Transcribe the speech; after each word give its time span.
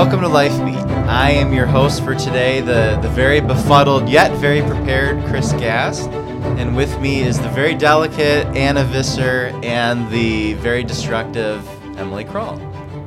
Welcome 0.00 0.22
to 0.22 0.28
Life 0.28 0.56
Beat. 0.64 0.78
I 1.10 1.30
am 1.32 1.52
your 1.52 1.66
host 1.66 2.02
for 2.02 2.14
today, 2.14 2.62
the, 2.62 2.98
the 3.02 3.10
very 3.10 3.38
befuddled 3.38 4.08
yet 4.08 4.32
very 4.38 4.62
prepared 4.62 5.22
Chris 5.26 5.52
Gast. 5.52 6.08
And 6.08 6.74
with 6.74 6.98
me 7.02 7.20
is 7.20 7.38
the 7.38 7.50
very 7.50 7.74
delicate 7.74 8.46
Anna 8.56 8.82
Visser 8.84 9.52
and 9.62 10.10
the 10.10 10.54
very 10.54 10.84
destructive 10.84 11.68
Emily 11.98 12.24
Kroll. 12.24 12.56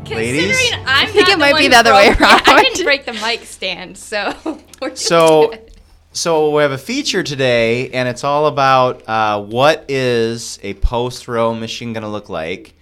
Considering 0.05 0.17
Ladies? 0.17 0.71
I'm 0.85 1.07
I 1.07 1.11
think 1.11 1.29
it 1.29 1.39
might 1.39 1.57
be 1.57 1.67
the 1.67 1.77
other 1.77 1.93
way 1.93 2.09
around. 2.09 2.21
I 2.21 2.53
around. 2.53 2.63
didn't 2.65 2.83
break 2.83 3.05
the 3.05 3.13
mic 3.13 3.43
stand, 3.45 3.97
so 3.97 4.35
we're 4.79 4.91
just 4.91 5.07
So, 5.07 5.49
good. 5.49 5.71
so 6.11 6.55
we 6.55 6.61
have 6.61 6.73
a 6.73 6.77
feature 6.77 7.23
today, 7.23 7.89
and 7.89 8.07
it's 8.07 8.23
all 8.23 8.45
about 8.45 9.01
uh, 9.09 9.41
what 9.41 9.83
is 9.89 10.59
a 10.61 10.75
post 10.75 11.27
Roe 11.27 11.55
Michigan 11.55 11.93
going 11.93 12.03
to 12.03 12.07
look 12.09 12.29
like. 12.29 12.75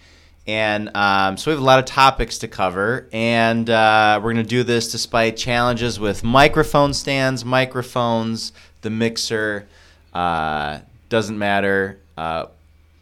And 0.48 0.90
um, 0.96 1.38
so 1.38 1.52
we 1.52 1.54
have 1.54 1.62
a 1.62 1.66
lot 1.66 1.78
of 1.80 1.86
topics 1.86 2.40
to 2.40 2.48
cover, 2.48 3.08
and 3.14 3.70
uh, 3.70 4.20
we're 4.24 4.34
going 4.34 4.44
to 4.44 4.50
do 4.50 4.64
this 4.64 4.92
despite 4.92 5.38
challenges 5.38 6.00
with 6.00 6.24
microphone 6.24 6.94
stands, 6.94 7.46
microphones, 7.46 8.52
the 8.82 8.90
mixer. 8.90 9.68
Uh, 10.14 10.80
doesn't 11.10 11.38
matter. 11.38 12.00
Uh, 12.18 12.48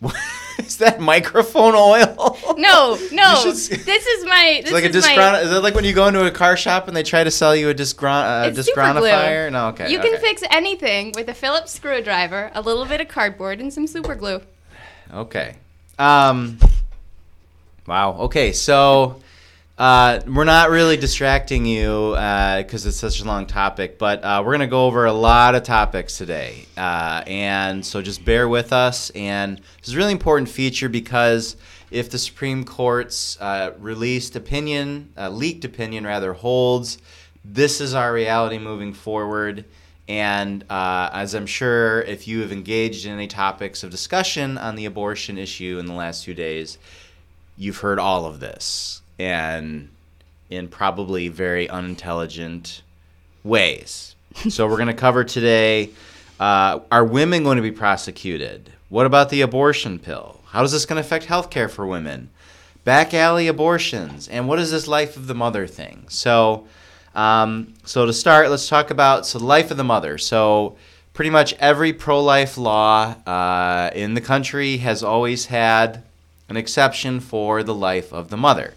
is 0.60 0.78
that 0.78 1.00
microphone 1.00 1.76
oil? 1.76 2.38
No, 2.58 2.98
no. 3.12 3.44
This 3.54 3.70
is 3.72 4.26
my. 4.26 4.60
This 4.62 4.66
It's 4.66 4.72
like 4.74 4.84
a 4.84 4.90
is 4.90 5.06
my. 5.06 5.16
disgron- 5.16 5.44
is 5.44 5.52
it 5.52 5.64
like 5.64 5.76
when 5.76 5.86
you 5.86 5.94
go 5.94 6.08
into 6.08 6.26
a 6.26 6.32
car 6.32 6.58
shop 6.58 6.88
and 6.90 6.96
they 6.96 7.04
try 7.04 7.24
to 7.24 7.32
sell 7.32 7.56
you 7.56 7.70
a 7.70 7.74
disgron- 7.74 8.48
uh, 8.48 8.52
disgronifier? 8.52 9.52
No, 9.52 9.70
okay. 9.70 9.90
You 9.90 10.00
can 10.00 10.20
fix 10.20 10.44
anything 10.52 11.14
with 11.16 11.30
a 11.30 11.34
Phillips 11.34 11.72
screwdriver, 11.72 12.52
a 12.54 12.62
little 12.62 12.86
bit 12.86 13.00
of 13.00 13.08
cardboard, 13.08 13.60
and 13.62 13.74
some 13.74 13.88
super 13.88 14.16
glue. 14.16 14.42
Okay. 15.14 15.56
Um. 15.98 16.60
Wow. 17.90 18.18
Okay. 18.20 18.52
So, 18.54 19.20
uh, 19.80 20.20
we're 20.28 20.44
not 20.44 20.70
really 20.70 20.96
distracting 20.96 21.66
you 21.66 22.12
because 22.12 22.86
it's 22.86 22.98
such 22.98 23.20
a 23.20 23.26
long 23.26 23.48
topic, 23.48 23.98
but 23.98 24.24
uh, 24.24 24.44
we're 24.46 24.52
gonna 24.52 24.68
go 24.68 24.86
over 24.86 25.06
a 25.06 25.12
lot 25.12 25.56
of 25.56 25.64
topics 25.64 26.16
today, 26.16 26.68
uh, 26.78 27.24
and 27.26 27.84
so 27.84 28.04
just 28.04 28.24
bear 28.24 28.48
with 28.48 28.74
us. 28.74 29.10
And 29.16 29.58
this 29.58 29.88
is 29.88 29.96
a 29.96 29.98
really 29.98 30.12
important 30.12 30.50
feature 30.50 30.88
because 30.88 31.56
if 31.90 32.12
the 32.12 32.20
Supreme 32.20 32.64
Court's 32.64 33.42
uh, 33.42 33.72
released 33.80 34.36
opinion, 34.36 35.12
uh, 35.18 35.30
leaked 35.30 35.66
opinion 35.66 36.06
rather, 36.06 36.34
holds, 36.34 37.00
this 37.44 37.82
is 37.82 37.96
our 37.96 38.14
reality 38.14 38.60
moving 38.60 38.94
forward. 38.94 39.66
And 40.08 40.64
uh, 40.70 41.10
as 41.12 41.34
I'm 41.34 41.48
sure 41.48 42.02
if 42.02 42.28
you 42.28 42.42
have 42.42 42.52
engaged 42.52 43.08
in 43.08 43.14
any 43.14 43.28
topics 43.28 43.82
of 43.82 43.90
discussion 43.90 44.60
on 44.60 44.76
the 44.76 44.86
abortion 44.86 45.40
issue 45.40 45.78
in 45.80 45.88
the 45.88 45.94
last 45.94 46.26
few 46.26 46.36
days, 46.36 46.78
you've 47.60 47.78
heard 47.78 48.00
all 48.00 48.26
of 48.26 48.40
this 48.40 49.02
and 49.20 49.90
in 50.50 50.68
probably 50.68 51.28
very 51.28 51.70
unintelligent 51.70 52.82
ways. 53.44 54.16
so 54.50 54.68
we're 54.68 54.78
going 54.78 54.88
to 54.88 54.94
cover 54.94 55.24
today 55.24 55.92
uh, 56.40 56.80
are 56.90 57.04
women 57.04 57.44
going 57.44 57.58
to 57.58 57.62
be 57.62 57.72
prosecuted? 57.72 58.72
What 58.88 59.06
about 59.06 59.30
the 59.30 59.42
abortion 59.42 60.00
pill? 60.00 60.40
How 60.48 60.64
is 60.64 60.72
this 60.72 60.86
going 60.86 61.02
to 61.02 61.06
affect 61.06 61.28
healthcare 61.28 61.70
for 61.70 61.86
women? 61.86 62.30
Back 62.86 63.14
alley 63.14 63.48
abortions, 63.48 64.30
and 64.30 64.48
what 64.48 64.58
is 64.58 64.72
this 64.72 64.88
life 64.88 65.18
of 65.18 65.28
the 65.28 65.36
mother 65.36 65.68
thing? 65.68 66.06
So, 66.08 66.66
um, 67.14 67.74
so 67.84 68.06
to 68.06 68.14
start, 68.14 68.50
let's 68.50 68.70
talk 68.70 68.90
about 68.90 69.28
so 69.28 69.38
life 69.38 69.70
of 69.70 69.78
the 69.78 69.84
mother. 69.84 70.18
So, 70.18 70.78
pretty 71.14 71.30
much 71.30 71.54
every 71.60 71.92
pro-life 71.92 72.58
law 72.58 73.16
uh, 73.28 73.92
in 73.94 74.14
the 74.14 74.22
country 74.22 74.78
has 74.78 75.04
always 75.04 75.48
had 75.48 76.04
an 76.50 76.58
exception 76.58 77.20
for 77.20 77.64
the 77.64 77.74
life 77.74 78.12
of 78.12 78.30
the 78.30 78.38
mother. 78.38 78.74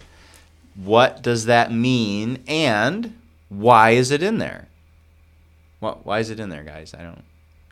What 0.77 1.23
does 1.23 1.47
that 1.47 1.73
mean, 1.73 2.43
and 2.47 3.19
why 3.49 3.91
is 3.91 4.11
it 4.11 4.23
in 4.23 4.39
there? 4.39 4.69
What? 5.81 6.07
Why 6.07 6.21
is 6.21 6.31
it 6.31 6.41
in 6.41 6.49
there, 6.49 6.63
guys? 6.63 6.95
I 6.95 7.03
don't. 7.03 7.25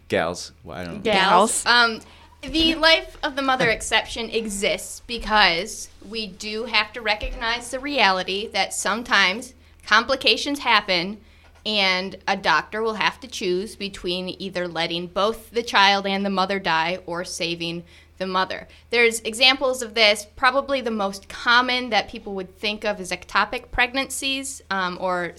Gals. 0.08 0.52
Why 0.62 0.80
I 0.80 0.84
don't. 0.84 1.02
Gals. 1.02 1.64
Um, 1.64 2.00
the 2.42 2.74
life 2.74 3.18
of 3.22 3.36
the 3.36 3.42
mother 3.42 3.68
exception 3.68 4.30
exists 4.30 5.02
because 5.06 5.88
we 6.08 6.26
do 6.26 6.64
have 6.64 6.92
to 6.94 7.00
recognize 7.00 7.70
the 7.70 7.78
reality 7.78 8.48
that 8.48 8.72
sometimes 8.72 9.54
complications 9.86 10.60
happen 10.60 11.18
and 11.66 12.16
a 12.26 12.36
doctor 12.36 12.82
will 12.82 12.94
have 12.94 13.20
to 13.20 13.28
choose 13.28 13.76
between 13.76 14.34
either 14.38 14.66
letting 14.66 15.06
both 15.06 15.50
the 15.50 15.62
child 15.62 16.06
and 16.06 16.24
the 16.24 16.30
mother 16.30 16.58
die 16.58 16.98
or 17.06 17.24
saving 17.24 17.84
the 18.20 18.26
mother. 18.26 18.68
There's 18.90 19.18
examples 19.20 19.82
of 19.82 19.94
this. 19.94 20.26
Probably 20.36 20.80
the 20.80 20.92
most 20.92 21.28
common 21.28 21.90
that 21.90 22.08
people 22.08 22.34
would 22.34 22.56
think 22.56 22.84
of 22.84 23.00
is 23.00 23.10
ectopic 23.10 23.72
pregnancies, 23.72 24.62
um, 24.70 24.96
or 25.00 25.34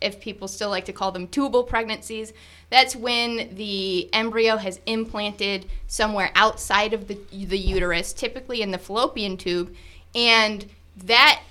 if 0.00 0.20
people 0.20 0.46
still 0.46 0.68
like 0.70 0.84
to 0.84 0.92
call 0.92 1.10
them 1.10 1.26
tubal 1.26 1.64
pregnancies. 1.64 2.32
That's 2.70 2.94
when 2.94 3.54
the 3.56 4.12
embryo 4.12 4.58
has 4.58 4.80
implanted 4.86 5.66
somewhere 5.88 6.30
outside 6.34 6.92
of 6.92 7.08
the, 7.08 7.18
the 7.32 7.58
uterus, 7.58 8.12
typically 8.12 8.62
in 8.62 8.70
the 8.70 8.78
fallopian 8.78 9.36
tube, 9.36 9.74
and 10.14 10.66
that 10.96 11.42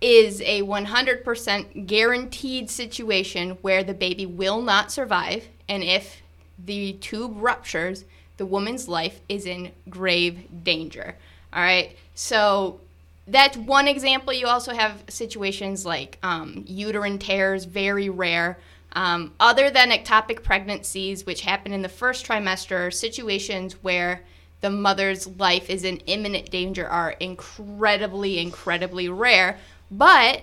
is 0.00 0.40
a 0.42 0.62
100% 0.62 1.86
guaranteed 1.86 2.70
situation 2.70 3.50
where 3.62 3.84
the 3.84 3.94
baby 3.94 4.26
will 4.26 4.60
not 4.60 4.90
survive, 4.90 5.48
and 5.68 5.84
if 5.84 6.22
the 6.58 6.94
tube 6.94 7.32
ruptures, 7.36 8.04
the 8.36 8.46
woman's 8.46 8.88
life 8.88 9.20
is 9.28 9.46
in 9.46 9.72
grave 9.88 10.64
danger. 10.64 11.16
All 11.52 11.62
right, 11.62 11.96
so 12.14 12.80
that's 13.26 13.56
one 13.56 13.88
example. 13.88 14.32
You 14.32 14.46
also 14.46 14.74
have 14.74 15.02
situations 15.08 15.86
like 15.86 16.18
um, 16.22 16.64
uterine 16.66 17.18
tears, 17.18 17.64
very 17.64 18.08
rare. 18.08 18.58
Um, 18.92 19.32
other 19.40 19.70
than 19.70 19.90
ectopic 19.90 20.42
pregnancies, 20.42 21.26
which 21.26 21.40
happen 21.40 21.72
in 21.72 21.82
the 21.82 21.88
first 21.88 22.26
trimester, 22.26 22.92
situations 22.92 23.74
where 23.82 24.22
the 24.60 24.70
mother's 24.70 25.26
life 25.26 25.68
is 25.68 25.84
in 25.84 25.98
imminent 26.06 26.50
danger 26.50 26.88
are 26.88 27.10
incredibly, 27.20 28.38
incredibly 28.38 29.08
rare. 29.08 29.58
But 29.90 30.42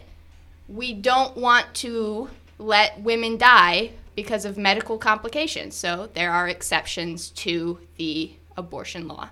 we 0.68 0.94
don't 0.94 1.36
want 1.38 1.74
to 1.76 2.30
let 2.60 3.02
women 3.02 3.38
die 3.38 3.92
because 4.16 4.46
of 4.46 4.58
medical 4.58 4.98
complications. 4.98 5.76
So 5.76 6.10
there 6.14 6.32
are 6.32 6.48
exceptions 6.48 7.30
to 7.30 7.80
the 7.98 8.34
abortion 8.58 9.08
law. 9.08 9.30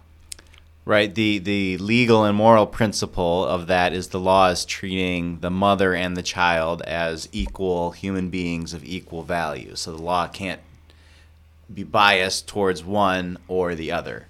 Right. 0.86 1.14
The 1.14 1.38
the 1.38 1.78
legal 1.78 2.24
and 2.24 2.36
moral 2.36 2.66
principle 2.66 3.46
of 3.46 3.68
that 3.68 3.94
is 3.94 4.08
the 4.08 4.20
law 4.20 4.50
is 4.50 4.66
treating 4.66 5.40
the 5.40 5.52
mother 5.52 5.94
and 5.94 6.18
the 6.18 6.24
child 6.24 6.82
as 6.82 7.30
equal 7.32 7.92
human 7.92 8.30
beings 8.30 8.74
of 8.74 8.84
equal 8.84 9.22
value. 9.22 9.76
So 9.76 9.92
the 9.92 10.02
law 10.02 10.28
can't 10.28 10.62
be 11.72 11.84
biased 11.84 12.48
towards 12.48 12.84
one 12.84 13.38
or 13.48 13.76
the 13.76 13.92
other. 13.92 14.26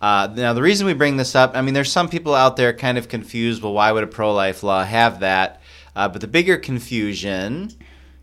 Uh, 0.00 0.28
now, 0.34 0.52
the 0.54 0.62
reason 0.62 0.86
we 0.86 0.94
bring 0.94 1.18
this 1.18 1.34
up, 1.34 1.52
I 1.54 1.60
mean, 1.60 1.74
there's 1.74 1.92
some 1.92 2.08
people 2.08 2.34
out 2.34 2.56
there 2.56 2.72
kind 2.72 2.96
of 2.96 3.08
confused. 3.08 3.62
Well, 3.62 3.74
why 3.74 3.92
would 3.92 4.02
a 4.02 4.08
pro-life 4.08 4.62
law 4.62 4.82
have 4.82 5.20
that? 5.20 5.60
Uh, 5.94 6.08
but 6.08 6.22
the 6.22 6.26
bigger 6.26 6.56
confusion, 6.56 7.70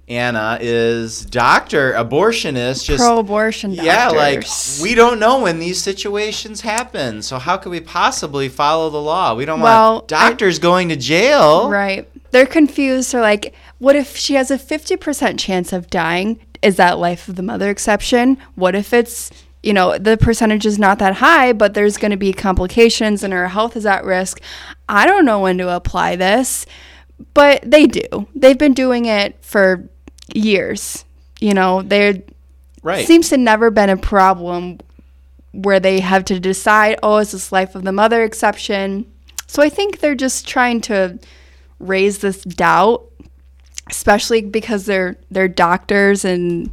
Anna, 0.09 0.57
is 0.61 1.25
doctor 1.25 1.91
abortionist, 1.91 2.85
just 2.85 3.03
Pro-abortion 3.03 3.71
doctor 3.75 3.85
yeah, 3.85 4.07
like 4.07 4.45
we 4.81 4.95
don't 4.95 5.19
know 5.19 5.41
when 5.41 5.59
these 5.59 5.81
situations 5.81 6.61
happen. 6.61 7.21
So 7.21 7.37
how 7.39 7.57
could 7.57 7.71
we 7.71 7.81
possibly 7.81 8.47
follow 8.47 8.89
the 8.89 9.01
law? 9.01 9.35
We 9.35 9.43
don't 9.43 9.59
Well, 9.59 9.95
want 9.95 10.07
doctors 10.07 10.59
going 10.59 10.87
to 10.89 10.95
jail. 10.95 11.69
Right. 11.69 12.09
They're 12.31 12.45
confused. 12.45 13.11
They're 13.11 13.21
like, 13.21 13.53
what 13.79 13.97
if 13.97 14.15
she 14.15 14.35
has 14.35 14.49
a 14.49 14.57
50% 14.57 15.37
chance 15.37 15.73
of 15.73 15.89
dying? 15.89 16.39
Is 16.61 16.77
that 16.77 16.99
life 16.99 17.27
of 17.27 17.35
the 17.35 17.43
mother 17.43 17.69
exception? 17.69 18.37
What 18.55 18.75
if 18.75 18.93
it's, 18.93 19.29
you 19.61 19.73
know, 19.73 19.97
the 19.97 20.15
percentage 20.15 20.65
is 20.65 20.79
not 20.79 20.99
that 20.99 21.15
high, 21.15 21.51
but 21.51 21.73
there's 21.73 21.97
going 21.97 22.11
to 22.11 22.17
be 22.17 22.31
complications 22.31 23.23
and 23.23 23.33
her 23.33 23.49
health 23.49 23.75
is 23.75 23.85
at 23.85 24.05
risk? 24.05 24.39
I 24.87 25.05
don't 25.05 25.25
know 25.25 25.41
when 25.41 25.57
to 25.57 25.75
apply 25.75 26.15
this, 26.15 26.65
but 27.33 27.61
they 27.69 27.87
do. 27.87 28.27
They've 28.33 28.57
been 28.57 28.73
doing 28.73 29.05
it 29.05 29.43
for 29.43 29.89
years. 30.33 31.05
You 31.39 31.53
know, 31.53 31.81
there 31.81 32.15
Right. 32.83 33.05
seems 33.05 33.29
to 33.29 33.37
never 33.37 33.69
been 33.71 33.89
a 33.89 33.97
problem 33.97 34.79
where 35.51 35.79
they 35.79 35.99
have 35.99 36.25
to 36.25 36.39
decide, 36.39 36.99
oh, 37.03 37.17
is 37.17 37.31
this 37.31 37.51
life 37.51 37.75
of 37.75 37.83
the 37.83 37.91
mother 37.91 38.23
exception? 38.23 39.05
So 39.47 39.61
I 39.63 39.69
think 39.69 39.99
they're 39.99 40.15
just 40.15 40.47
trying 40.47 40.81
to 40.81 41.19
raise 41.79 42.19
this 42.19 42.43
doubt, 42.43 43.03
especially 43.89 44.41
because 44.41 44.85
they're 44.85 45.17
they're 45.31 45.47
doctors 45.47 46.25
and 46.25 46.71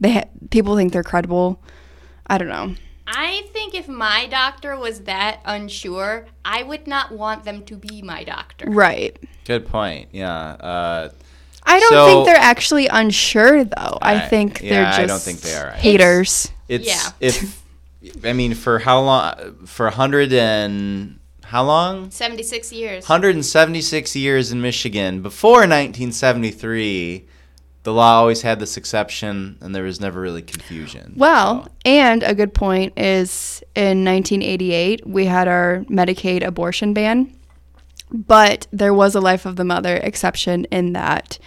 they 0.00 0.12
ha- 0.12 0.24
people 0.50 0.76
think 0.76 0.92
they're 0.92 1.02
credible. 1.02 1.60
I 2.26 2.38
don't 2.38 2.48
know. 2.48 2.74
I 3.06 3.44
think 3.54 3.74
if 3.74 3.88
my 3.88 4.26
doctor 4.26 4.76
was 4.76 5.00
that 5.00 5.40
unsure, 5.46 6.26
I 6.44 6.62
would 6.62 6.86
not 6.86 7.10
want 7.12 7.44
them 7.44 7.64
to 7.64 7.76
be 7.76 8.02
my 8.02 8.22
doctor. 8.22 8.66
Right. 8.68 9.16
Good 9.46 9.66
point. 9.66 10.08
Yeah. 10.12 10.34
Uh, 10.60 11.08
I 11.68 11.78
don't 11.80 11.90
So- 11.90 12.06
think 12.06 12.26
they're 12.26 12.36
actually 12.36 12.86
unsure 12.88 13.64
though. 13.64 13.98
I, 14.02 14.14
I- 14.24 14.28
think 14.28 14.60
yeah, 14.62 14.70
they're 14.70 14.84
just 14.86 14.98
I 14.98 15.02
just 15.06 15.26
don't 15.26 15.34
think 15.34 15.40
they 15.42 15.54
are 15.54 15.70
haters. 15.72 16.50
it's 16.68 16.86
Yeah. 16.86 17.10
if 17.20 17.62
I 18.24 18.32
mean 18.32 18.54
for 18.54 18.78
how 18.78 19.00
long 19.00 19.56
for 19.66 19.90
hundred 19.90 20.32
and 20.32 21.18
how 21.44 21.64
long? 21.64 22.10
76 22.10 22.72
years. 22.72 23.04
176 23.08 24.14
years 24.16 24.52
in 24.52 24.60
Michigan. 24.60 25.22
Before 25.22 25.66
1973, 25.66 27.24
the 27.84 27.92
law 27.92 28.18
always 28.20 28.42
had 28.42 28.60
this 28.60 28.76
exception, 28.76 29.56
and 29.62 29.74
there 29.74 29.82
was 29.84 29.98
never 30.00 30.20
really 30.20 30.42
confusion. 30.42 31.14
Well, 31.16 31.64
So- 31.64 31.70
and 31.86 32.22
a 32.22 32.34
good 32.34 32.52
point 32.52 32.92
is 32.98 33.62
in 33.74 34.04
1988, 34.04 35.06
we 35.06 35.24
had 35.26 35.48
our 35.48 35.84
Medicaid 35.88 36.44
abortion 36.46 36.92
ban, 36.92 37.32
but 38.12 38.66
there 38.70 38.94
was 38.94 39.14
a 39.14 39.20
life 39.20 39.44
of 39.46 39.56
the 39.56 39.64
mother 39.64 39.96
exception 39.96 40.64
in 40.66 40.92
that 40.94 41.38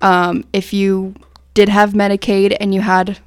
um, 0.00 0.44
if 0.52 0.72
you 0.72 1.14
did 1.54 1.68
have 1.68 1.92
Medicaid 1.92 2.56
and 2.60 2.72
you 2.74 2.80
had 2.80 3.18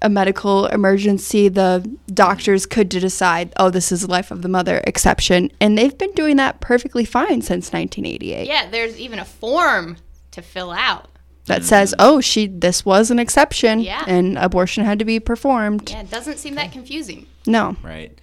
a 0.00 0.08
medical 0.08 0.66
emergency, 0.66 1.48
the 1.48 1.84
doctors 2.14 2.66
could 2.66 2.88
decide, 2.88 3.52
oh, 3.56 3.68
this 3.68 3.90
is 3.90 4.04
a 4.04 4.06
life 4.06 4.30
of 4.30 4.42
the 4.42 4.48
mother 4.48 4.80
exception. 4.86 5.50
And 5.60 5.76
they've 5.76 5.98
been 5.98 6.12
doing 6.12 6.36
that 6.36 6.60
perfectly 6.60 7.04
fine 7.04 7.42
since 7.42 7.72
1988. 7.72 8.46
Yeah, 8.46 8.70
there's 8.70 8.96
even 9.00 9.18
a 9.18 9.24
form 9.24 9.96
to 10.30 10.40
fill 10.40 10.70
out. 10.70 11.08
That 11.46 11.64
says, 11.64 11.94
oh, 11.98 12.20
she 12.20 12.46
this 12.46 12.84
was 12.84 13.10
an 13.10 13.18
exception 13.18 13.80
Yeah. 13.80 14.04
and 14.06 14.36
abortion 14.38 14.84
had 14.84 14.98
to 14.98 15.06
be 15.06 15.18
performed. 15.18 15.90
Yeah, 15.90 16.02
it 16.02 16.10
doesn't 16.10 16.36
seem 16.38 16.54
that 16.56 16.70
confusing. 16.72 17.26
No. 17.46 17.74
Right. 17.82 18.16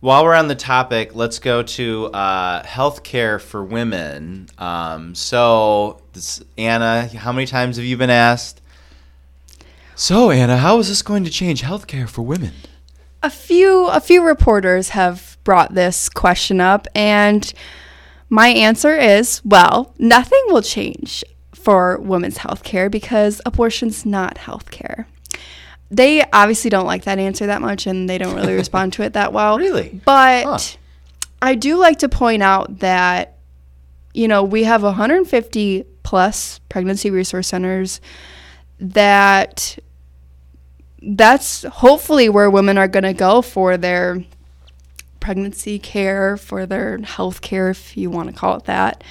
While 0.00 0.24
we're 0.24 0.34
on 0.34 0.46
the 0.46 0.54
topic, 0.54 1.14
let's 1.14 1.40
go 1.40 1.62
to 1.62 2.06
uh, 2.06 2.62
healthcare 2.62 3.40
for 3.40 3.64
women. 3.64 4.48
Um, 4.56 5.14
so, 5.16 6.02
this, 6.12 6.40
Anna, 6.56 7.08
how 7.08 7.32
many 7.32 7.46
times 7.46 7.76
have 7.76 7.84
you 7.84 7.96
been 7.96 8.10
asked? 8.10 8.60
So, 9.96 10.30
Anna, 10.30 10.58
how 10.58 10.78
is 10.78 10.88
this 10.88 11.02
going 11.02 11.24
to 11.24 11.30
change 11.30 11.62
healthcare 11.62 12.08
for 12.08 12.22
women? 12.22 12.52
a 13.22 13.30
few 13.30 13.86
a 13.88 14.00
few 14.00 14.24
reporters 14.24 14.90
have 14.90 15.36
brought 15.44 15.74
this 15.74 16.08
question 16.08 16.60
up 16.60 16.86
and 16.94 17.52
my 18.28 18.48
answer 18.48 18.96
is 18.96 19.42
well 19.44 19.94
nothing 19.98 20.42
will 20.48 20.62
change 20.62 21.24
for 21.52 21.98
women's 21.98 22.38
health 22.38 22.62
care 22.62 22.88
because 22.88 23.40
abortion's 23.44 24.06
not 24.06 24.38
health 24.38 24.70
care 24.70 25.08
they 25.90 26.22
obviously 26.32 26.68
don't 26.70 26.86
like 26.86 27.04
that 27.04 27.18
answer 27.18 27.46
that 27.46 27.60
much 27.62 27.86
and 27.86 28.08
they 28.08 28.18
don't 28.18 28.34
really 28.34 28.54
respond 28.64 28.92
to 28.94 29.02
it 29.02 29.14
that 29.14 29.32
well 29.32 29.58
Really? 29.58 30.00
but 30.04 30.44
Huh. 30.44 30.58
i 31.42 31.54
do 31.54 31.76
like 31.76 31.98
to 32.00 32.08
point 32.08 32.42
out 32.42 32.80
that 32.80 33.36
you 34.14 34.28
know 34.28 34.42
we 34.42 34.64
have 34.64 34.82
150 34.82 35.84
plus 36.02 36.58
pregnancy 36.68 37.10
resource 37.10 37.48
centers 37.48 38.00
that 38.80 39.78
that's 41.02 41.62
hopefully 41.64 42.28
where 42.28 42.50
women 42.50 42.76
are 42.76 42.88
going 42.88 43.04
to 43.04 43.12
go 43.14 43.40
for 43.40 43.76
their 43.76 44.24
pregnancy 45.20 45.78
care, 45.78 46.36
for 46.36 46.66
their 46.66 46.98
health 46.98 47.40
care, 47.40 47.70
if 47.70 47.96
you 47.96 48.10
want 48.10 48.28
to 48.28 48.34
call 48.34 48.56
it 48.56 48.64
that. 48.64 49.04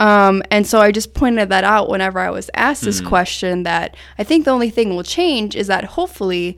Um, 0.00 0.42
and 0.50 0.66
so 0.66 0.80
I 0.80 0.92
just 0.92 1.12
pointed 1.12 1.50
that 1.50 1.62
out 1.62 1.90
whenever 1.90 2.18
I 2.18 2.30
was 2.30 2.50
asked 2.54 2.82
this 2.82 3.02
question 3.02 3.64
that 3.64 3.94
I 4.18 4.24
think 4.24 4.46
the 4.46 4.50
only 4.50 4.70
thing 4.70 4.96
will 4.96 5.02
change 5.02 5.54
is 5.54 5.66
that 5.66 5.84
hopefully 5.84 6.56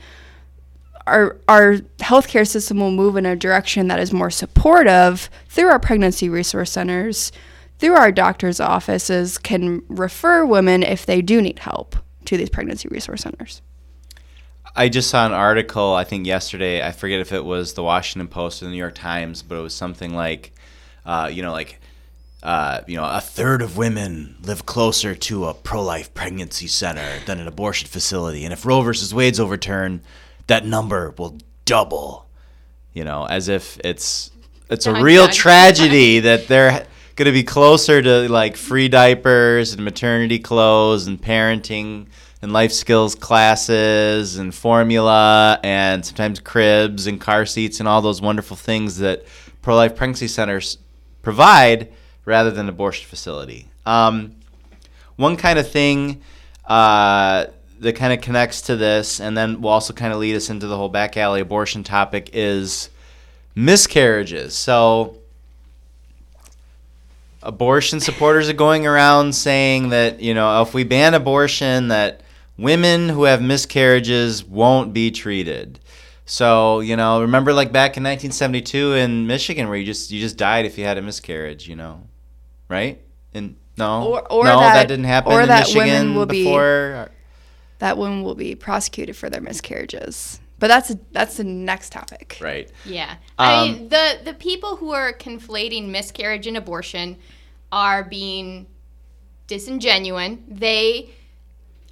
our 1.08 1.36
our 1.48 1.78
healthcare 1.98 2.46
system 2.46 2.78
will 2.78 2.92
move 2.92 3.16
in 3.16 3.26
a 3.26 3.34
direction 3.34 3.88
that 3.88 3.98
is 3.98 4.12
more 4.12 4.30
supportive 4.30 5.28
through 5.48 5.66
our 5.66 5.80
pregnancy 5.80 6.28
resource 6.28 6.70
centers, 6.70 7.32
through 7.80 7.94
our 7.94 8.12
doctors' 8.12 8.60
offices 8.60 9.38
can 9.38 9.82
refer 9.88 10.46
women 10.46 10.84
if 10.84 11.04
they 11.04 11.20
do 11.20 11.42
need 11.42 11.58
help 11.58 11.96
to 12.26 12.36
these 12.36 12.48
pregnancy 12.48 12.86
resource 12.88 13.22
centers. 13.22 13.60
I 14.76 14.88
just 14.88 15.10
saw 15.10 15.26
an 15.26 15.32
article, 15.32 15.92
I 15.94 16.04
think 16.04 16.26
yesterday. 16.28 16.80
I 16.80 16.92
forget 16.92 17.18
if 17.18 17.32
it 17.32 17.44
was 17.44 17.74
the 17.74 17.82
Washington 17.82 18.28
Post 18.28 18.62
or 18.62 18.66
the 18.66 18.70
New 18.70 18.76
York 18.76 18.94
Times, 18.94 19.42
but 19.42 19.58
it 19.58 19.62
was 19.62 19.74
something 19.74 20.14
like, 20.14 20.52
uh, 21.04 21.28
you 21.30 21.42
know, 21.42 21.50
like, 21.50 21.80
uh, 22.42 22.80
you 22.86 22.96
know, 22.96 23.04
a 23.04 23.20
third 23.20 23.62
of 23.62 23.76
women 23.76 24.36
live 24.42 24.66
closer 24.66 25.14
to 25.14 25.46
a 25.46 25.54
pro-life 25.54 26.12
pregnancy 26.12 26.66
center 26.66 27.20
than 27.26 27.38
an 27.38 27.46
abortion 27.46 27.88
facility, 27.88 28.44
and 28.44 28.52
if 28.52 28.66
Roe 28.66 28.82
versus 28.82 29.14
Wade's 29.14 29.38
overturned, 29.38 30.02
that 30.48 30.66
number 30.66 31.14
will 31.16 31.38
double. 31.64 32.28
You 32.92 33.04
know, 33.04 33.24
as 33.24 33.48
if 33.48 33.78
it's 33.84 34.30
it's 34.68 34.86
a 34.86 35.02
real 35.02 35.28
tragedy 35.28 36.18
that 36.28 36.48
they're 36.48 36.86
going 37.16 37.26
to 37.26 37.32
be 37.32 37.44
closer 37.44 38.02
to 38.02 38.28
like 38.28 38.56
free 38.56 38.88
diapers 38.88 39.72
and 39.72 39.84
maternity 39.84 40.38
clothes 40.38 41.06
and 41.06 41.20
parenting 41.20 42.06
and 42.40 42.52
life 42.52 42.72
skills 42.72 43.14
classes 43.14 44.36
and 44.36 44.54
formula 44.54 45.60
and 45.62 46.04
sometimes 46.04 46.40
cribs 46.40 47.06
and 47.06 47.20
car 47.20 47.46
seats 47.46 47.78
and 47.78 47.88
all 47.88 48.02
those 48.02 48.20
wonderful 48.20 48.56
things 48.56 48.98
that 48.98 49.24
pro 49.60 49.76
life 49.76 49.94
pregnancy 49.94 50.26
centers 50.26 50.78
provide 51.22 51.92
rather 52.24 52.50
than 52.50 52.68
abortion 52.68 53.08
facility. 53.08 53.66
Um, 53.86 54.36
one 55.16 55.36
kind 55.36 55.58
of 55.58 55.70
thing 55.70 56.22
uh, 56.66 57.46
that 57.80 57.96
kind 57.96 58.12
of 58.12 58.20
connects 58.20 58.62
to 58.62 58.76
this 58.76 59.20
and 59.20 59.36
then 59.36 59.60
will 59.60 59.70
also 59.70 59.92
kind 59.92 60.12
of 60.12 60.18
lead 60.18 60.36
us 60.36 60.50
into 60.50 60.66
the 60.66 60.76
whole 60.76 60.88
back 60.88 61.16
alley 61.16 61.40
abortion 61.40 61.82
topic 61.82 62.30
is 62.32 62.90
miscarriages. 63.54 64.54
So 64.54 65.18
abortion 67.42 68.00
supporters 68.00 68.48
are 68.48 68.54
going 68.54 68.86
around 68.86 69.34
saying 69.34 69.88
that 69.88 70.20
you 70.20 70.32
know 70.32 70.62
if 70.62 70.74
we 70.74 70.84
ban 70.84 71.14
abortion 71.14 71.88
that 71.88 72.22
women 72.56 73.08
who 73.08 73.24
have 73.24 73.42
miscarriages 73.42 74.44
won't 74.44 74.92
be 74.92 75.10
treated 75.10 75.80
so 76.24 76.78
you 76.80 76.96
know 76.96 77.20
remember 77.20 77.52
like 77.52 77.72
back 77.72 77.96
in 77.96 78.04
1972 78.04 78.94
in 78.94 79.26
michigan 79.26 79.68
where 79.68 79.76
you 79.76 79.84
just 79.84 80.10
you 80.12 80.20
just 80.20 80.36
died 80.36 80.64
if 80.64 80.78
you 80.78 80.84
had 80.84 80.98
a 80.98 81.02
miscarriage 81.02 81.68
you 81.68 81.74
know 81.74 82.02
right 82.72 83.00
and 83.34 83.56
no 83.76 84.04
Or- 84.04 84.32
or 84.32 84.44
no 84.44 84.58
that- 84.60 84.88
didn't 84.88 85.04
happen 85.04 85.32
or 85.32 85.42
in 85.42 85.48
that 85.48 85.60
michigan 85.66 85.86
women 85.88 86.14
will 86.16 86.26
be- 86.26 86.44
that 87.78 87.98
women 87.98 88.22
will 88.22 88.34
be 88.34 88.54
prosecuted 88.54 89.16
for 89.16 89.28
their 89.28 89.40
miscarriages. 89.40 90.40
But 90.58 90.68
that's 90.68 90.94
that's 91.10 91.36
the 91.38 91.44
next 91.44 91.90
topic. 91.92 92.38
right 92.40 92.70
Yeah. 92.84 93.16
I 93.38 93.54
Um, 93.54 93.72
mean, 93.72 93.88
the 93.88 94.18
the 94.24 94.34
people 94.34 94.76
who 94.76 94.92
are 94.92 95.12
conflating 95.12 95.88
miscarriage 95.88 96.46
and 96.46 96.56
abortion 96.56 97.16
are 97.72 98.04
being 98.04 98.66
disingenuous. 99.48 100.38
They 100.48 101.10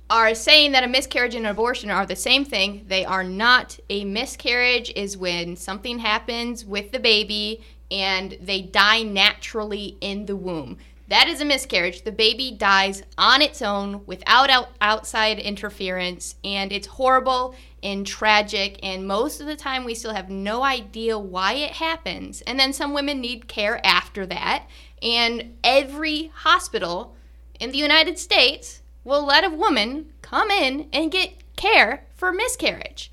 are 0.08 0.34
saying 0.34 0.72
that 0.72 0.84
a 0.84 0.88
miscarriage 0.88 1.34
and 1.34 1.44
an 1.46 1.50
abortion 1.52 1.90
are 1.90 2.06
the 2.06 2.16
same 2.16 2.44
thing. 2.44 2.84
They 2.88 3.04
are 3.04 3.24
not. 3.24 3.78
A 3.88 4.04
miscarriage 4.04 4.92
is 4.96 5.16
when 5.16 5.56
something 5.56 5.98
happens 6.00 6.64
with 6.64 6.92
the 6.92 6.98
baby 7.00 7.62
and 7.90 8.36
they 8.40 8.60
die 8.62 9.02
naturally 9.02 9.96
in 10.00 10.26
the 10.26 10.36
womb. 10.36 10.78
That 11.08 11.26
is 11.26 11.40
a 11.40 11.44
miscarriage. 11.44 12.02
The 12.02 12.12
baby 12.12 12.52
dies 12.52 13.02
on 13.18 13.42
its 13.42 13.60
own 13.62 14.06
without 14.06 14.48
out- 14.48 14.70
outside 14.80 15.40
interference, 15.40 16.36
and 16.44 16.72
it's 16.72 16.86
horrible 16.86 17.56
and 17.82 18.06
tragic. 18.06 18.78
And 18.80 19.08
most 19.08 19.40
of 19.40 19.48
the 19.48 19.56
time, 19.56 19.84
we 19.84 19.96
still 19.96 20.14
have 20.14 20.30
no 20.30 20.62
idea 20.62 21.18
why 21.18 21.54
it 21.54 21.72
happens. 21.72 22.42
And 22.42 22.60
then 22.60 22.72
some 22.72 22.94
women 22.94 23.20
need 23.20 23.48
care 23.48 23.84
after 23.84 24.24
that. 24.26 24.66
And 25.02 25.56
every 25.64 26.30
hospital 26.32 27.16
in 27.58 27.72
the 27.72 27.78
United 27.78 28.16
States 28.16 28.80
will 29.02 29.24
let 29.24 29.44
a 29.44 29.50
woman 29.50 30.12
come 30.22 30.50
in 30.52 30.88
and 30.92 31.10
get 31.10 31.56
care 31.56 32.06
for 32.14 32.32
miscarriage. 32.32 33.10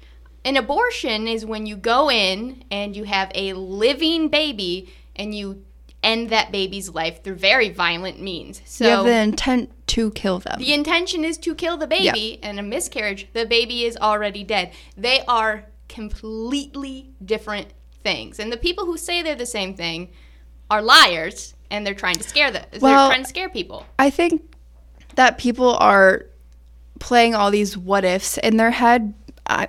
An 0.48 0.56
abortion 0.56 1.28
is 1.28 1.46
when 1.46 1.66
you 1.66 1.76
go 1.76 2.10
in 2.10 2.64
and 2.72 2.96
you 2.96 3.04
have 3.04 3.30
a 3.36 3.52
living 3.52 4.30
baby 4.30 4.90
and 5.14 5.36
you 5.36 5.66
end 6.02 6.30
that 6.30 6.54
baby's 6.54 6.90
life 6.90 7.22
through 7.22 7.36
very 7.36 7.68
violent 7.68 8.22
means. 8.22 8.62
So 8.64 8.86
you 8.86 8.90
have 8.92 9.06
the 9.06 9.12
intent 9.12 9.72
to 9.88 10.10
kill 10.12 10.40
them. 10.40 10.60
the 10.60 10.74
intention 10.74 11.26
is 11.26 11.38
to 11.40 11.54
kill 11.54 11.76
the 11.76 11.86
baby, 11.86 12.40
and 12.42 12.62
a 12.62 12.64
miscarriage, 12.64 13.28
the 13.34 13.46
baby 13.46 13.84
is 13.84 13.98
already 13.98 14.46
dead. 14.46 14.72
They 14.96 15.20
are 15.28 15.66
completely 15.90 17.10
different 17.26 17.74
things. 18.02 18.40
And 18.40 18.50
the 18.50 18.56
people 18.56 18.86
who 18.86 18.98
say 18.98 19.22
they're 19.22 19.36
the 19.36 19.46
same 19.46 19.76
thing 19.76 20.12
are 20.72 20.82
liars, 20.82 21.56
and 21.70 21.86
they're 21.86 21.94
trying 21.94 22.16
to 22.16 22.24
scare 22.24 22.52
them. 22.52 22.64
Well- 22.80 23.10
they're 23.10 23.16
trying 23.16 23.24
to 23.24 23.30
scare 23.30 23.50
people. 23.50 23.86
I 24.00 24.10
think 24.12 24.56
that 25.16 25.38
people 25.38 25.76
are 25.76 26.28
playing 27.00 27.36
all 27.36 27.52
these 27.52 27.78
what 27.78 28.06
ifs 28.06 28.38
in 28.38 28.56
their 28.56 28.72
head. 28.72 29.14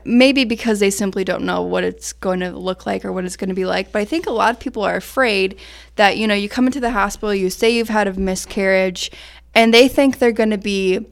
Maybe 0.05 0.45
because 0.45 0.81
they 0.81 0.91
simply 0.91 1.25
don't 1.25 1.45
know 1.45 1.63
what 1.63 1.85
it's 1.85 2.13
going 2.13 2.41
to 2.41 2.51
look 2.51 2.85
like 2.87 3.05
or 3.05 3.13
what 3.13 3.25
it's 3.25 3.37
going 3.37 3.49
to 3.49 3.55
be 3.55 3.65
like. 3.65 3.93
But 3.93 4.01
I 4.01 4.05
think 4.05 4.27
a 4.27 4.31
lot 4.31 4.51
of 4.51 4.61
people 4.61 4.83
are 4.83 4.97
afraid 4.97 5.59
that, 5.97 6.17
you 6.17 6.27
know, 6.27 6.35
you 6.35 6.49
come 6.49 6.67
into 6.67 6.81
the 6.81 6.91
hospital, 6.91 7.35
you 7.35 7.49
say 7.51 7.71
you've 7.71 7.89
had 7.89 8.09
a 8.09 8.15
miscarriage, 8.15 9.11
and 9.55 9.73
they 9.73 9.87
think 9.87 10.19
they're 10.19 10.33
going 10.33 10.51
to 10.51 10.59
be, 10.59 11.07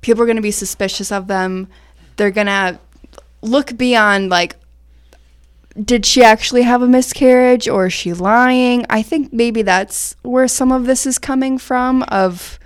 people 0.00 0.22
are 0.22 0.26
going 0.26 0.36
to 0.36 0.42
be 0.42 0.52
suspicious 0.52 1.10
of 1.10 1.26
them. 1.26 1.68
They're 2.16 2.30
going 2.30 2.46
to 2.46 2.78
look 3.40 3.76
beyond, 3.76 4.30
like, 4.30 4.56
did 5.82 6.04
she 6.04 6.22
actually 6.22 6.62
have 6.62 6.82
a 6.82 6.86
miscarriage 6.86 7.66
or 7.66 7.86
is 7.86 7.92
she 7.92 8.12
lying? 8.12 8.84
I 8.90 9.02
think 9.02 9.32
maybe 9.32 9.62
that's 9.62 10.14
where 10.22 10.46
some 10.46 10.70
of 10.70 10.84
this 10.84 11.06
is 11.06 11.18
coming 11.18 11.56
from 11.58 12.02
of 12.04 12.58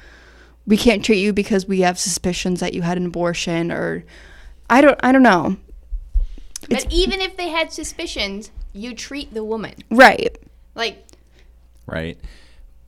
we 0.67 0.77
can't 0.77 1.05
treat 1.05 1.21
you 1.21 1.33
because 1.33 1.67
we 1.67 1.81
have 1.81 1.99
suspicions 1.99 2.59
that 2.61 2.75
you 2.75 2.83
had 2.83 2.97
an 2.97 3.07
abortion 3.07 3.71
or 3.71 4.05
I 4.69 4.81
don't 4.81 4.99
I 5.03 5.13
don't 5.13 5.23
know. 5.23 5.57
But 6.69 6.87
even 6.91 7.21
if 7.21 7.37
they 7.37 7.49
had 7.49 7.73
suspicions, 7.73 8.51
you 8.73 8.95
treat 8.95 9.33
the 9.33 9.45
woman. 9.45 9.75
Right. 9.91 10.37
Like, 10.75 11.07
Right. 11.87 12.19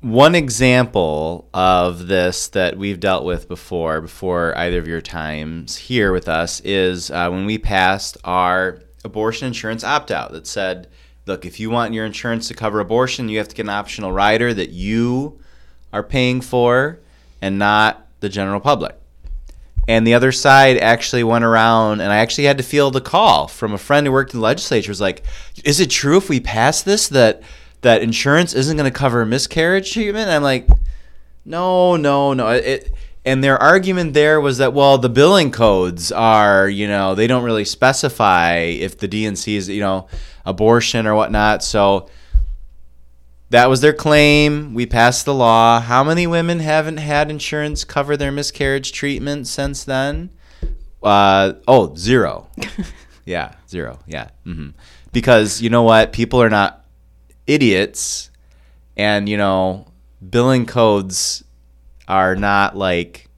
One 0.00 0.34
example 0.34 1.48
of 1.54 2.06
this 2.06 2.48
that 2.48 2.76
we've 2.76 3.00
dealt 3.00 3.24
with 3.24 3.48
before, 3.48 4.00
before 4.00 4.56
either 4.56 4.78
of 4.78 4.86
your 4.86 5.00
times 5.00 5.76
here 5.76 6.12
with 6.12 6.28
us, 6.28 6.60
is 6.60 7.10
uh, 7.10 7.28
when 7.30 7.46
we 7.46 7.58
passed 7.58 8.16
our 8.24 8.80
abortion 9.04 9.48
insurance 9.48 9.82
opt 9.82 10.10
out 10.10 10.32
that 10.32 10.46
said, 10.46 10.88
look, 11.26 11.44
if 11.44 11.58
you 11.58 11.70
want 11.70 11.94
your 11.94 12.04
insurance 12.04 12.48
to 12.48 12.54
cover 12.54 12.80
abortion, 12.80 13.28
you 13.28 13.38
have 13.38 13.48
to 13.48 13.56
get 13.56 13.66
an 13.66 13.70
optional 13.70 14.12
rider 14.12 14.52
that 14.54 14.70
you 14.70 15.40
are 15.92 16.02
paying 16.02 16.40
for 16.40 17.00
and 17.40 17.58
not 17.58 18.06
the 18.20 18.28
general 18.28 18.60
public. 18.60 18.96
And 19.88 20.06
the 20.06 20.12
other 20.12 20.32
side 20.32 20.76
actually 20.76 21.24
went 21.24 21.46
around, 21.46 22.02
and 22.02 22.12
I 22.12 22.18
actually 22.18 22.44
had 22.44 22.58
to 22.58 22.62
field 22.62 22.94
a 22.94 23.00
call 23.00 23.48
from 23.48 23.72
a 23.72 23.78
friend 23.78 24.06
who 24.06 24.12
worked 24.12 24.34
in 24.34 24.40
the 24.40 24.44
legislature. 24.44 24.90
Was 24.90 25.00
like, 25.00 25.22
"Is 25.64 25.80
it 25.80 25.88
true 25.88 26.18
if 26.18 26.28
we 26.28 26.40
pass 26.40 26.82
this 26.82 27.08
that 27.08 27.42
that 27.80 28.02
insurance 28.02 28.52
isn't 28.52 28.76
going 28.76 28.90
to 28.90 28.96
cover 28.96 29.24
miscarriage 29.24 29.90
treatment?" 29.90 30.26
And 30.26 30.32
I'm 30.32 30.42
like, 30.42 30.68
"No, 31.46 31.96
no, 31.96 32.34
no." 32.34 32.48
It, 32.50 32.92
and 33.24 33.42
their 33.42 33.56
argument 33.56 34.12
there 34.12 34.42
was 34.42 34.58
that 34.58 34.74
well, 34.74 34.98
the 34.98 35.08
billing 35.08 35.50
codes 35.50 36.12
are, 36.12 36.68
you 36.68 36.86
know, 36.86 37.14
they 37.14 37.26
don't 37.26 37.42
really 37.42 37.64
specify 37.64 38.56
if 38.56 38.98
the 38.98 39.08
DNC 39.08 39.56
is, 39.56 39.68
you 39.70 39.80
know, 39.80 40.06
abortion 40.44 41.06
or 41.06 41.14
whatnot. 41.14 41.64
So 41.64 42.10
that 43.50 43.68
was 43.68 43.80
their 43.80 43.92
claim. 43.92 44.74
We 44.74 44.86
passed 44.86 45.24
the 45.24 45.34
law. 45.34 45.80
How 45.80 46.04
many 46.04 46.26
women 46.26 46.60
haven't 46.60 46.98
had 46.98 47.30
insurance 47.30 47.84
cover 47.84 48.16
their 48.16 48.32
miscarriage 48.32 48.92
treatment 48.92 49.46
since 49.46 49.84
then? 49.84 50.30
Uh, 51.02 51.54
oh, 51.66 51.94
zero. 51.94 52.48
yeah, 53.24 53.54
zero. 53.68 53.98
Yeah. 54.06 54.28
hmm 54.44 54.70
Because 55.12 55.62
you 55.62 55.70
know 55.70 55.82
what? 55.82 56.12
People 56.12 56.42
are 56.42 56.50
not 56.50 56.84
idiots. 57.46 58.30
And, 58.96 59.28
you 59.28 59.36
know, 59.36 59.86
billing 60.28 60.66
codes 60.66 61.44
are 62.08 62.34
not 62.34 62.76
like 62.76 63.28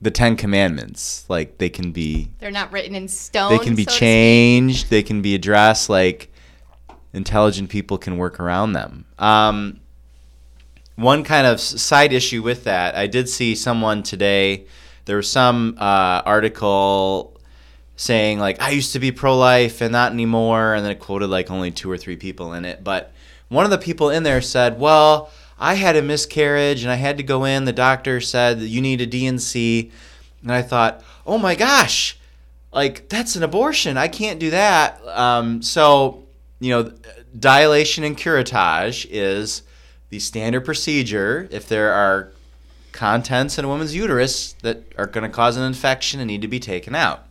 the 0.00 0.10
Ten 0.10 0.36
Commandments. 0.36 1.24
Like 1.28 1.58
they 1.58 1.70
can 1.70 1.92
be 1.92 2.30
they're 2.38 2.50
not 2.50 2.72
written 2.72 2.94
in 2.94 3.08
stone. 3.08 3.50
they 3.50 3.58
can 3.64 3.74
be 3.74 3.84
so 3.84 3.90
changed 3.90 4.90
they 4.90 5.02
can 5.02 5.22
be 5.22 5.34
addressed 5.34 5.88
like 5.88 6.27
intelligent 7.12 7.70
people 7.70 7.98
can 7.98 8.16
work 8.16 8.40
around 8.40 8.72
them 8.72 9.04
um, 9.18 9.80
one 10.96 11.24
kind 11.24 11.46
of 11.46 11.60
side 11.60 12.12
issue 12.12 12.42
with 12.42 12.64
that 12.64 12.94
i 12.94 13.06
did 13.06 13.28
see 13.28 13.54
someone 13.54 14.02
today 14.02 14.66
there 15.04 15.16
was 15.16 15.30
some 15.30 15.76
uh, 15.78 16.22
article 16.24 17.38
saying 17.96 18.38
like 18.38 18.60
i 18.60 18.70
used 18.70 18.92
to 18.92 18.98
be 18.98 19.10
pro-life 19.10 19.80
and 19.80 19.92
not 19.92 20.12
anymore 20.12 20.74
and 20.74 20.84
then 20.84 20.92
it 20.92 21.00
quoted 21.00 21.28
like 21.28 21.50
only 21.50 21.70
two 21.70 21.90
or 21.90 21.96
three 21.96 22.16
people 22.16 22.52
in 22.52 22.64
it 22.64 22.82
but 22.84 23.12
one 23.48 23.64
of 23.64 23.70
the 23.70 23.78
people 23.78 24.10
in 24.10 24.22
there 24.22 24.40
said 24.40 24.78
well 24.78 25.30
i 25.58 25.74
had 25.74 25.96
a 25.96 26.02
miscarriage 26.02 26.82
and 26.82 26.90
i 26.90 26.96
had 26.96 27.16
to 27.16 27.22
go 27.22 27.44
in 27.44 27.64
the 27.64 27.72
doctor 27.72 28.20
said 28.20 28.60
that 28.60 28.68
you 28.68 28.80
need 28.80 29.00
a 29.00 29.06
dnc 29.06 29.90
and 30.42 30.52
i 30.52 30.62
thought 30.62 31.02
oh 31.26 31.38
my 31.38 31.54
gosh 31.54 32.18
like 32.72 33.08
that's 33.08 33.36
an 33.36 33.42
abortion. 33.42 33.96
I 33.96 34.08
can't 34.08 34.38
do 34.38 34.50
that. 34.50 35.00
Um, 35.06 35.62
so 35.62 36.24
you 36.60 36.70
know, 36.70 36.92
dilation 37.38 38.04
and 38.04 38.16
curettage 38.16 39.06
is 39.10 39.62
the 40.10 40.18
standard 40.18 40.64
procedure 40.64 41.48
if 41.50 41.68
there 41.68 41.92
are 41.92 42.32
contents 42.92 43.58
in 43.58 43.64
a 43.64 43.68
woman's 43.68 43.94
uterus 43.94 44.54
that 44.62 44.82
are 44.96 45.06
going 45.06 45.22
to 45.22 45.34
cause 45.34 45.56
an 45.56 45.62
infection 45.62 46.20
and 46.20 46.28
need 46.28 46.42
to 46.42 46.48
be 46.48 46.58
taken 46.58 46.94
out. 46.94 47.24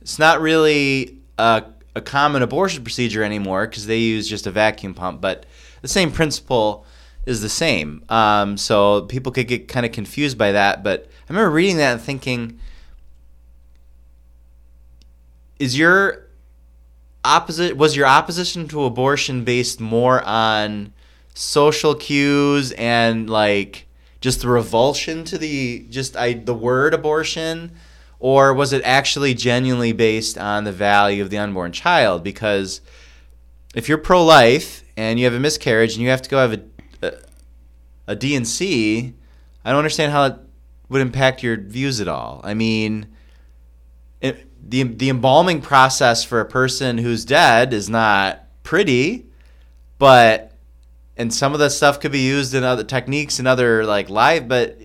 It's 0.00 0.18
not 0.18 0.40
really 0.40 1.18
a, 1.38 1.64
a 1.94 2.00
common 2.00 2.42
abortion 2.42 2.84
procedure 2.84 3.22
anymore 3.22 3.66
because 3.66 3.86
they 3.86 3.98
use 3.98 4.28
just 4.28 4.46
a 4.46 4.50
vacuum 4.50 4.92
pump, 4.92 5.20
but 5.20 5.46
the 5.80 5.88
same 5.88 6.10
principle 6.10 6.84
is 7.24 7.40
the 7.40 7.48
same. 7.48 8.04
Um, 8.08 8.56
so 8.56 9.02
people 9.02 9.32
could 9.32 9.46
get 9.46 9.68
kind 9.68 9.86
of 9.86 9.92
confused 9.92 10.36
by 10.36 10.52
that. 10.52 10.82
But 10.82 11.06
I 11.28 11.32
remember 11.32 11.50
reading 11.50 11.76
that 11.76 11.92
and 11.92 12.00
thinking, 12.00 12.58
is 15.58 15.78
your 15.78 16.26
opposite 17.24 17.76
was 17.76 17.96
your 17.96 18.06
opposition 18.06 18.68
to 18.68 18.84
abortion 18.84 19.44
based 19.44 19.80
more 19.80 20.22
on 20.22 20.92
social 21.34 21.94
cues 21.94 22.72
and 22.72 23.28
like 23.28 23.86
just 24.20 24.42
the 24.42 24.48
revulsion 24.48 25.24
to 25.24 25.38
the 25.38 25.86
just 25.90 26.16
I 26.16 26.34
the 26.34 26.54
word 26.54 26.94
abortion? 26.94 27.72
Or 28.18 28.54
was 28.54 28.72
it 28.72 28.82
actually 28.84 29.34
genuinely 29.34 29.92
based 29.92 30.38
on 30.38 30.62
the 30.62 30.70
value 30.70 31.22
of 31.22 31.30
the 31.30 31.38
unborn 31.38 31.72
child? 31.72 32.22
Because 32.22 32.80
if 33.74 33.88
you're 33.88 33.98
pro-life 33.98 34.84
and 34.96 35.18
you 35.18 35.24
have 35.24 35.34
a 35.34 35.40
miscarriage 35.40 35.94
and 35.94 36.02
you 36.02 36.08
have 36.10 36.22
to 36.22 36.30
go 36.30 36.38
have 36.38 36.52
a 36.52 36.62
a, 37.02 37.12
a 38.12 38.16
DNC 38.16 39.12
I 39.64 39.70
don't 39.70 39.78
understand 39.78 40.12
how 40.12 40.24
it 40.26 40.36
would 40.88 41.00
impact 41.00 41.42
your 41.42 41.56
views 41.56 42.00
at 42.00 42.08
all. 42.08 42.40
I 42.44 42.54
mean 42.54 43.08
it, 44.20 44.46
the 44.66 44.84
the 44.84 45.08
embalming 45.08 45.60
process 45.60 46.24
for 46.24 46.40
a 46.40 46.46
person 46.46 46.98
who's 46.98 47.24
dead 47.24 47.72
is 47.72 47.88
not 47.88 48.44
pretty, 48.62 49.26
but 49.98 50.52
and 51.16 51.32
some 51.32 51.52
of 51.52 51.58
the 51.58 51.68
stuff 51.68 52.00
could 52.00 52.12
be 52.12 52.20
used 52.20 52.54
in 52.54 52.64
other 52.64 52.84
techniques 52.84 53.38
and 53.38 53.46
other 53.46 53.84
like 53.84 54.08
live, 54.08 54.48
but 54.48 54.78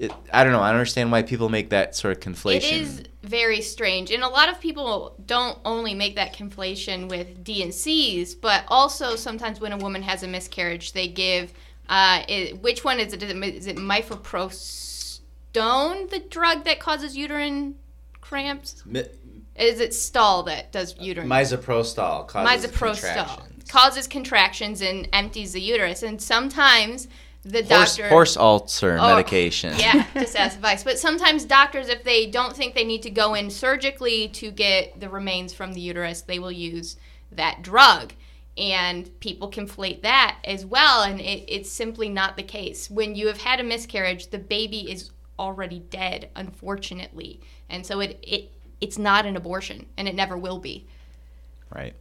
it, 0.00 0.12
I 0.32 0.44
don't 0.44 0.52
know. 0.52 0.60
I 0.60 0.68
don't 0.68 0.78
understand 0.78 1.12
why 1.12 1.22
people 1.22 1.50
make 1.50 1.70
that 1.70 1.94
sort 1.94 2.16
of 2.16 2.22
conflation. 2.22 2.56
It 2.56 2.64
is 2.64 3.02
very 3.22 3.60
strange. 3.60 4.10
And 4.10 4.22
a 4.22 4.28
lot 4.28 4.48
of 4.48 4.60
people 4.60 5.14
don't 5.26 5.58
only 5.64 5.94
make 5.94 6.16
that 6.16 6.34
conflation 6.34 7.08
with 7.08 7.44
DNCs, 7.44 8.40
but 8.40 8.64
also 8.68 9.14
sometimes 9.14 9.60
when 9.60 9.72
a 9.72 9.76
woman 9.76 10.02
has 10.02 10.22
a 10.22 10.28
miscarriage, 10.28 10.92
they 10.92 11.06
give 11.06 11.52
uh, 11.88 12.22
it, 12.28 12.62
which 12.62 12.82
one 12.82 12.98
is 12.98 13.12
it? 13.12 13.22
Is 13.22 13.66
it 13.66 13.76
mifepristone, 13.76 16.08
the 16.08 16.20
drug 16.30 16.64
that 16.64 16.80
causes 16.80 17.16
uterine 17.16 17.74
cramps? 18.20 18.82
Mi- 18.86 19.04
Is 19.60 19.80
it 19.80 19.94
stall 19.94 20.42
that 20.44 20.72
does 20.72 20.94
uh, 20.98 21.02
uterine? 21.02 21.28
Misoprostol 21.28 22.26
causes 22.26 22.66
Misoprostol 22.66 23.00
contractions. 23.02 23.70
causes 23.70 24.06
contractions 24.06 24.82
and 24.82 25.08
empties 25.12 25.52
the 25.52 25.60
uterus, 25.60 26.02
and 26.02 26.20
sometimes 26.20 27.08
the 27.42 27.62
Horse, 27.64 27.96
doctor 27.96 28.08
horse 28.08 28.36
ulcer 28.36 28.98
Oh, 29.00 29.08
medication. 29.16 29.74
Yeah, 29.78 30.04
just 30.14 30.36
as 30.36 30.54
advice. 30.56 30.84
But 30.84 30.98
sometimes 30.98 31.44
doctors, 31.44 31.88
if 31.88 32.04
they 32.04 32.26
don't 32.26 32.54
think 32.54 32.74
they 32.74 32.84
need 32.84 33.02
to 33.02 33.10
go 33.10 33.34
in 33.34 33.48
surgically 33.50 34.28
to 34.28 34.50
get 34.50 35.00
the 35.00 35.08
remains 35.08 35.54
from 35.54 35.72
the 35.72 35.80
uterus, 35.80 36.20
they 36.22 36.38
will 36.38 36.52
use 36.52 36.96
that 37.32 37.62
drug. 37.62 38.12
And 38.58 39.08
people 39.20 39.50
conflate 39.50 40.02
that 40.02 40.38
as 40.44 40.66
well, 40.66 41.02
and 41.02 41.18
it, 41.20 41.44
it's 41.48 41.70
simply 41.70 42.10
not 42.10 42.36
the 42.36 42.42
case. 42.42 42.90
When 42.90 43.14
you 43.14 43.28
have 43.28 43.40
had 43.40 43.58
a 43.60 43.62
miscarriage, 43.64 44.26
the 44.28 44.38
baby 44.38 44.90
is 44.90 45.10
already 45.38 45.78
dead, 45.78 46.28
unfortunately, 46.36 47.40
and 47.70 47.86
so 47.86 48.00
it, 48.00 48.18
it 48.22 48.50
it's 48.80 48.98
not 48.98 49.26
an 49.26 49.36
abortion, 49.36 49.86
and 49.96 50.08
it 50.08 50.14
never 50.14 50.36
will 50.36 50.58
be. 50.58 50.86
Right. 51.74 51.94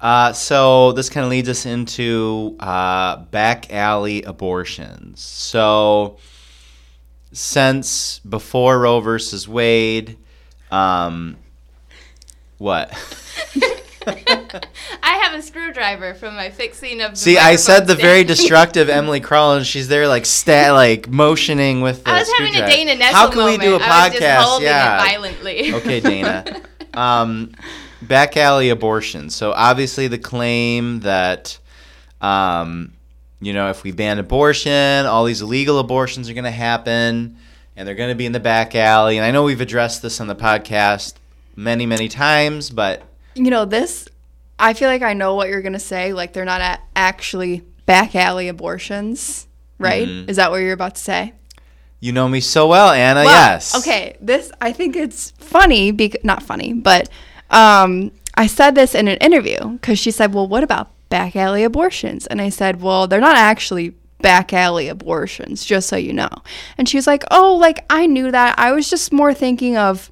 Uh, 0.00 0.32
so 0.32 0.92
this 0.92 1.08
kind 1.08 1.24
of 1.24 1.30
leads 1.30 1.48
us 1.48 1.64
into 1.64 2.56
uh, 2.60 3.16
back 3.16 3.72
alley 3.72 4.22
abortions. 4.22 5.20
So 5.22 6.18
since 7.32 8.18
before 8.20 8.78
Roe 8.80 9.00
versus 9.00 9.48
Wade, 9.48 10.18
um, 10.70 11.36
what? 12.58 12.92
I 15.02 15.14
have 15.22 15.34
a 15.34 15.42
screwdriver 15.42 16.14
from 16.14 16.34
my 16.34 16.50
fixing 16.50 17.00
of. 17.00 17.12
The 17.12 17.16
See, 17.16 17.38
I 17.38 17.56
said 17.56 17.86
the 17.86 17.94
very 17.94 18.24
destructive 18.24 18.88
Emily 18.88 19.20
Crowell, 19.20 19.54
and 19.56 19.66
she's 19.66 19.88
there 19.88 20.06
like 20.08 20.26
sta- 20.26 20.72
like 20.72 21.08
motioning 21.08 21.80
with 21.80 22.04
the 22.04 22.10
I 22.10 22.18
was 22.20 22.32
having 22.38 22.54
a. 22.54 22.66
Dana 22.66 23.02
Nessel 23.02 23.12
How 23.12 23.28
can 23.28 23.38
moment. 23.38 23.60
we 23.60 23.66
do 23.66 23.74
a 23.76 23.78
podcast? 23.78 23.90
I 23.90 24.08
was 24.08 24.18
just 24.18 24.48
holding 24.48 24.66
yeah. 24.66 24.96
it 24.96 25.06
violently. 25.08 25.74
Okay, 25.74 26.00
Dana. 26.00 26.62
um, 26.94 27.52
back 28.02 28.36
alley 28.36 28.70
abortion. 28.70 29.30
So 29.30 29.52
obviously 29.52 30.08
the 30.08 30.18
claim 30.18 31.00
that, 31.00 31.58
um, 32.20 32.92
you 33.40 33.52
know, 33.52 33.70
if 33.70 33.82
we 33.82 33.92
ban 33.92 34.18
abortion, 34.18 35.06
all 35.06 35.24
these 35.24 35.42
illegal 35.42 35.78
abortions 35.78 36.28
are 36.28 36.34
going 36.34 36.44
to 36.44 36.50
happen, 36.50 37.36
and 37.76 37.88
they're 37.88 37.94
going 37.94 38.10
to 38.10 38.14
be 38.14 38.26
in 38.26 38.32
the 38.32 38.40
back 38.40 38.74
alley. 38.74 39.16
And 39.16 39.24
I 39.24 39.30
know 39.30 39.44
we've 39.44 39.60
addressed 39.60 40.02
this 40.02 40.20
on 40.20 40.26
the 40.26 40.36
podcast 40.36 41.14
many, 41.56 41.86
many 41.86 42.08
times, 42.08 42.70
but 42.70 43.02
You 43.34 43.50
know, 43.50 43.64
this, 43.64 44.08
I 44.58 44.72
feel 44.74 44.88
like 44.88 45.02
I 45.02 45.12
know 45.12 45.34
what 45.34 45.48
you're 45.48 45.62
going 45.62 45.72
to 45.74 45.78
say. 45.78 46.12
Like, 46.12 46.32
they're 46.32 46.44
not 46.44 46.60
a- 46.60 46.80
actually 46.96 47.62
back 47.86 48.14
alley 48.14 48.48
abortions, 48.48 49.46
right? 49.78 50.06
Mhm. 50.06 50.28
Is 50.28 50.36
that 50.36 50.50
what 50.50 50.58
you're 50.58 50.72
about 50.72 50.94
to 50.96 51.00
say? 51.02 51.32
you 52.00 52.12
know 52.12 52.28
me 52.28 52.38
so 52.38 52.66
well, 52.68 52.90
Anna. 52.90 53.24
Well, 53.24 53.32
yes. 53.52 53.74
Okay, 53.74 54.14
this, 54.20 54.52
I 54.60 54.72
think 54.72 54.94
it's 54.94 55.30
funny, 55.38 55.90
because, 55.90 56.22
not 56.22 56.42
funny, 56.42 56.74
but 56.74 57.08
um, 57.50 58.10
I 58.34 58.46
said 58.46 58.74
this 58.74 58.94
in 58.94 59.08
an 59.08 59.16
interview 59.18 59.70
because 59.70 59.98
she 59.98 60.10
said, 60.10 60.34
well, 60.34 60.46
what 60.46 60.62
about 60.62 60.90
back 61.08 61.34
alley 61.34 61.64
abortions? 61.64 62.26
And 62.26 62.42
I 62.42 62.50
said, 62.50 62.82
well, 62.82 63.06
they're 63.06 63.20
not 63.22 63.36
actually 63.38 63.94
back 64.20 64.52
alley 64.52 64.88
abortions, 64.88 65.64
just 65.64 65.88
so 65.88 65.96
you 65.96 66.12
know. 66.12 66.28
And 66.76 66.86
she 66.90 66.98
was 66.98 67.06
like, 67.06 67.24
oh, 67.30 67.54
like, 67.56 67.86
I 67.88 68.04
knew 68.06 68.30
that. 68.30 68.58
I 68.58 68.72
was 68.72 68.90
just 68.90 69.10
more 69.10 69.32
thinking 69.32 69.78
of 69.78 70.10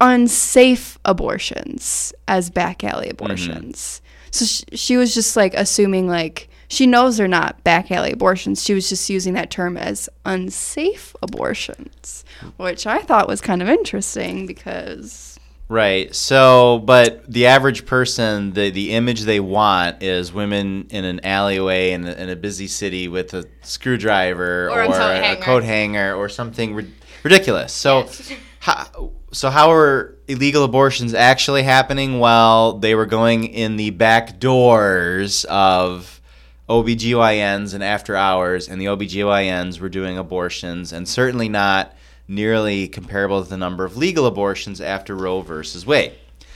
unsafe 0.00 0.98
abortions 1.04 2.12
as 2.28 2.50
back 2.50 2.82
alley 2.84 3.08
mm-hmm. 3.08 3.24
abortions. 3.24 4.00
So 4.30 4.44
sh- 4.44 4.64
she 4.72 4.96
was 4.96 5.14
just 5.14 5.36
like 5.36 5.54
assuming 5.54 6.08
like 6.08 6.48
she 6.68 6.86
knows 6.86 7.16
they're 7.16 7.28
not 7.28 7.62
back 7.64 7.90
alley 7.90 8.12
abortions. 8.12 8.62
She 8.62 8.74
was 8.74 8.88
just 8.88 9.10
using 9.10 9.34
that 9.34 9.50
term 9.50 9.76
as 9.76 10.08
unsafe 10.24 11.14
abortions, 11.20 12.24
which 12.56 12.86
I 12.86 13.00
thought 13.00 13.28
was 13.28 13.40
kind 13.40 13.60
of 13.60 13.68
interesting 13.68 14.46
because 14.46 15.29
Right. 15.70 16.12
So, 16.16 16.80
but 16.84 17.30
the 17.32 17.46
average 17.46 17.86
person, 17.86 18.52
the 18.54 18.70
the 18.70 18.90
image 18.92 19.20
they 19.22 19.38
want 19.38 20.02
is 20.02 20.32
women 20.32 20.88
in 20.90 21.04
an 21.04 21.24
alleyway 21.24 21.92
in 21.92 22.04
a, 22.08 22.12
in 22.12 22.28
a 22.28 22.34
busy 22.34 22.66
city 22.66 23.06
with 23.06 23.32
a 23.34 23.44
screwdriver 23.62 24.68
Or 24.68 24.80
or, 24.80 24.82
a 24.82 24.86
coat 24.88 25.00
a, 25.00 25.22
hanger. 25.22 25.42
coat 25.42 25.62
hanger 25.62 26.14
or 26.16 26.28
something 26.28 26.74
rid- 26.74 26.92
ridiculous. 27.22 27.72
So, 27.72 28.00
Yes. 28.00 28.32
how, 28.58 29.12
so 29.30 29.48
how 29.48 29.70
are 29.70 30.16
illegal 30.26 30.64
abortions 30.64 31.14
actually 31.14 31.62
happening? 31.62 32.18
Well, 32.18 32.72
they 32.72 32.96
were 32.96 33.06
going 33.06 33.44
in 33.44 33.76
the 33.76 33.90
back 33.90 34.40
doors 34.40 35.44
of 35.48 36.20
OBGYNs 36.68 37.74
and 37.74 37.84
after 37.84 38.16
hours, 38.16 38.68
and 38.68 38.80
the 38.80 38.86
OBGYNs 38.86 39.78
were 39.78 39.88
doing 39.88 40.18
abortions, 40.18 40.92
and 40.92 41.06
certainly 41.08 41.48
not 41.48 41.94
nearly 42.30 42.86
comparable 42.86 43.42
to 43.42 43.50
the 43.50 43.56
number 43.56 43.84
of 43.84 43.96
legal 43.96 44.24
abortions 44.24 44.80
after 44.80 45.16
Roe 45.16 45.40
versus 45.40 45.84
Wade. 45.84 46.12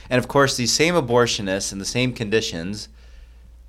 And 0.09 0.17
of 0.17 0.27
course, 0.27 0.55
these 0.55 0.71
same 0.71 0.95
abortionists 0.95 1.73
in 1.73 1.79
the 1.79 1.85
same 1.85 2.13
conditions 2.13 2.87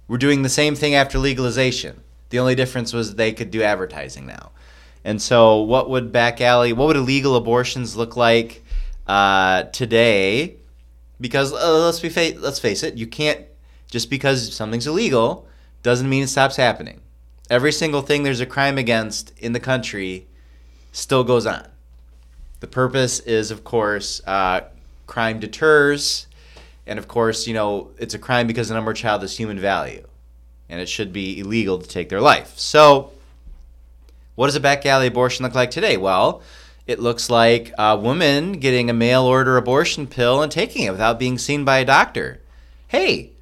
were 0.07 0.17
doing 0.17 0.43
the 0.43 0.49
same 0.49 0.77
thing 0.77 0.95
after 0.95 1.19
legalization. 1.19 2.01
The 2.31 2.39
only 2.39 2.55
difference 2.55 2.93
was 2.93 3.17
they 3.17 3.33
could 3.33 3.51
do 3.51 3.63
advertising 3.63 4.27
now. 4.27 4.53
And 5.05 5.21
so, 5.21 5.61
what 5.63 5.91
would 5.91 6.13
back 6.13 6.41
alley, 6.41 6.73
what 6.73 6.87
would 6.87 6.97
illegal 6.97 7.35
abortions 7.35 7.97
look 7.97 8.17
like 8.17 8.65
uh, 9.07 9.65
today? 9.65 10.57
Because 11.21 11.53
uh, 11.53 11.85
let's 11.85 12.01
be 12.01 12.09
fa- 12.09 12.39
let's 12.39 12.59
face 12.59 12.83
it, 12.83 12.95
you 12.95 13.07
can't 13.07 13.47
just 13.91 14.11
because 14.11 14.55
something's 14.55 14.87
illegal 14.87 15.47
doesn't 15.83 16.09
mean 16.09 16.25
it 16.25 16.29
stops 16.29 16.57
happening. 16.57 17.01
Every 17.51 17.73
single 17.73 18.03
thing 18.03 18.23
there's 18.23 18.41
a 18.41 18.47
crime 18.47 18.79
against 18.79 19.33
in 19.39 19.53
the 19.53 19.61
country 19.61 20.27
still 20.93 21.25
goes 21.25 21.47
on. 21.47 21.67
The 22.61 22.67
purpose 22.67 23.21
is, 23.21 23.51
of 23.51 23.65
course, 23.65 24.21
uh, 24.27 24.63
crime 25.07 25.41
deters, 25.41 26.27
and 26.87 26.99
of 26.99 27.09
course, 27.09 27.47
you 27.47 27.55
know 27.55 27.91
it's 27.99 28.15
a 28.15 28.19
crime 28.19 28.47
because 28.47 28.69
the 28.69 28.75
number 28.75 28.91
of 28.91 28.97
child 28.97 29.23
is 29.25 29.37
human 29.37 29.59
value, 29.59 30.07
and 30.69 30.81
it 30.81 30.89
should 30.89 31.13
be 31.13 31.39
illegal 31.39 31.79
to 31.79 31.89
take 31.89 32.09
their 32.09 32.21
life. 32.21 32.59
So, 32.59 33.11
what 34.35 34.47
does 34.47 34.57
a 34.57 34.61
back 34.61 34.87
alley 34.87 35.09
abortion 35.09 35.45
look 35.45 35.55
like 35.55 35.71
today? 35.71 35.97
Well, 35.97 36.43
it 36.87 37.01
looks 37.01 37.29
like 37.29 37.73
a 37.79 37.97
woman 37.97 38.53
getting 38.53 38.89
a 38.89 38.95
mail 38.95 39.25
order 39.25 39.57
abortion 39.57 40.07
pill 40.07 40.43
and 40.43 40.51
taking 40.51 40.85
it 40.85 40.93
without 40.93 41.19
being 41.19 41.37
seen 41.37 41.65
by 41.65 41.79
a 41.79 41.85
doctor. 41.85 42.41
Hey, 42.89 43.33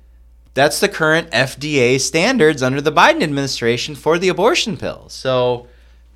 that's 0.55 0.81
the 0.81 0.89
current 0.89 1.31
FDA 1.31 2.01
standards 2.01 2.63
under 2.63 2.81
the 2.81 2.93
Biden 2.93 3.23
administration 3.23 3.95
for 3.95 4.19
the 4.19 4.29
abortion 4.29 4.77
pill. 4.77 5.09
So 5.09 5.67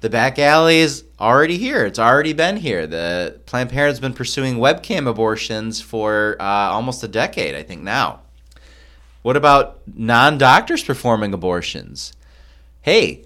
the 0.00 0.11
back 0.11 0.38
alley 0.38 0.78
is 0.78 1.05
already 1.19 1.59
here. 1.59 1.85
It's 1.85 1.99
already 1.99 2.33
been 2.33 2.57
here. 2.57 2.87
The 2.87 3.40
Planned 3.47 3.71
Parenthood's 3.71 4.00
been 4.00 4.12
pursuing 4.12 4.57
webcam 4.57 5.09
abortions 5.09 5.81
for 5.81 6.37
uh, 6.38 6.45
almost 6.45 7.02
a 7.02 7.09
decade, 7.09 7.55
I 7.55 7.62
think 7.62 7.83
now. 7.83 8.21
What 9.23 9.37
about 9.37 9.81
non 9.93 10.38
doctors 10.38 10.85
performing 10.85 11.35
abortions? 11.35 12.12
Hey, 12.81 13.25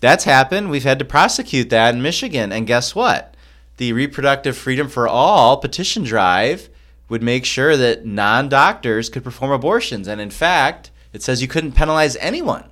that's 0.00 0.24
happened. 0.24 0.70
We've 0.70 0.84
had 0.84 0.98
to 0.98 1.04
prosecute 1.04 1.70
that 1.70 1.94
in 1.94 2.02
Michigan. 2.02 2.52
And 2.52 2.66
guess 2.66 2.94
what? 2.94 3.34
The 3.76 3.92
Reproductive 3.92 4.56
Freedom 4.56 4.88
for 4.88 5.06
All 5.06 5.58
petition 5.58 6.04
drive 6.04 6.70
would 7.08 7.22
make 7.22 7.44
sure 7.44 7.76
that 7.76 8.06
non 8.06 8.48
doctors 8.48 9.08
could 9.08 9.24
perform 9.24 9.52
abortions. 9.52 10.08
And 10.08 10.20
in 10.20 10.30
fact, 10.30 10.90
it 11.12 11.22
says 11.22 11.42
you 11.42 11.48
couldn't 11.48 11.72
penalize 11.72 12.16
anyone 12.16 12.64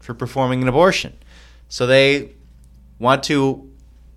for 0.00 0.14
performing 0.14 0.62
an 0.62 0.68
abortion. 0.68 1.18
So 1.68 1.86
they 1.86 2.30
want 2.98 3.22
to 3.24 3.70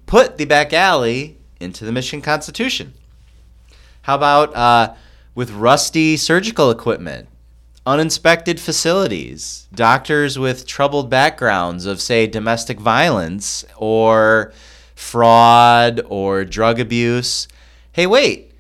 put 0.06 0.38
the 0.38 0.46
back 0.46 0.74
alley 0.74 1.38
into 1.60 1.86
the 1.86 1.92
Michigan 1.92 2.22
Constitution. 2.22 2.94
How 4.04 4.16
about 4.16 4.56
uh, 4.56 4.96
with 5.36 5.52
rusty 5.52 6.18
surgical 6.18 6.72
equipment, 6.72 7.28
uninspected 7.86 8.60
facilities, 8.60 9.68
doctors 9.74 10.40
with 10.40 10.66
troubled 10.66 11.10
backgrounds 11.10 11.86
of, 11.86 12.02
say, 12.02 12.28
domestic 12.28 12.80
violence 12.80 13.64
or 13.78 14.54
fraud 14.96 16.02
or 16.08 16.44
drug 16.44 16.80
abuse? 16.80 17.48
Hey, 17.92 18.08
wait, 18.08 18.52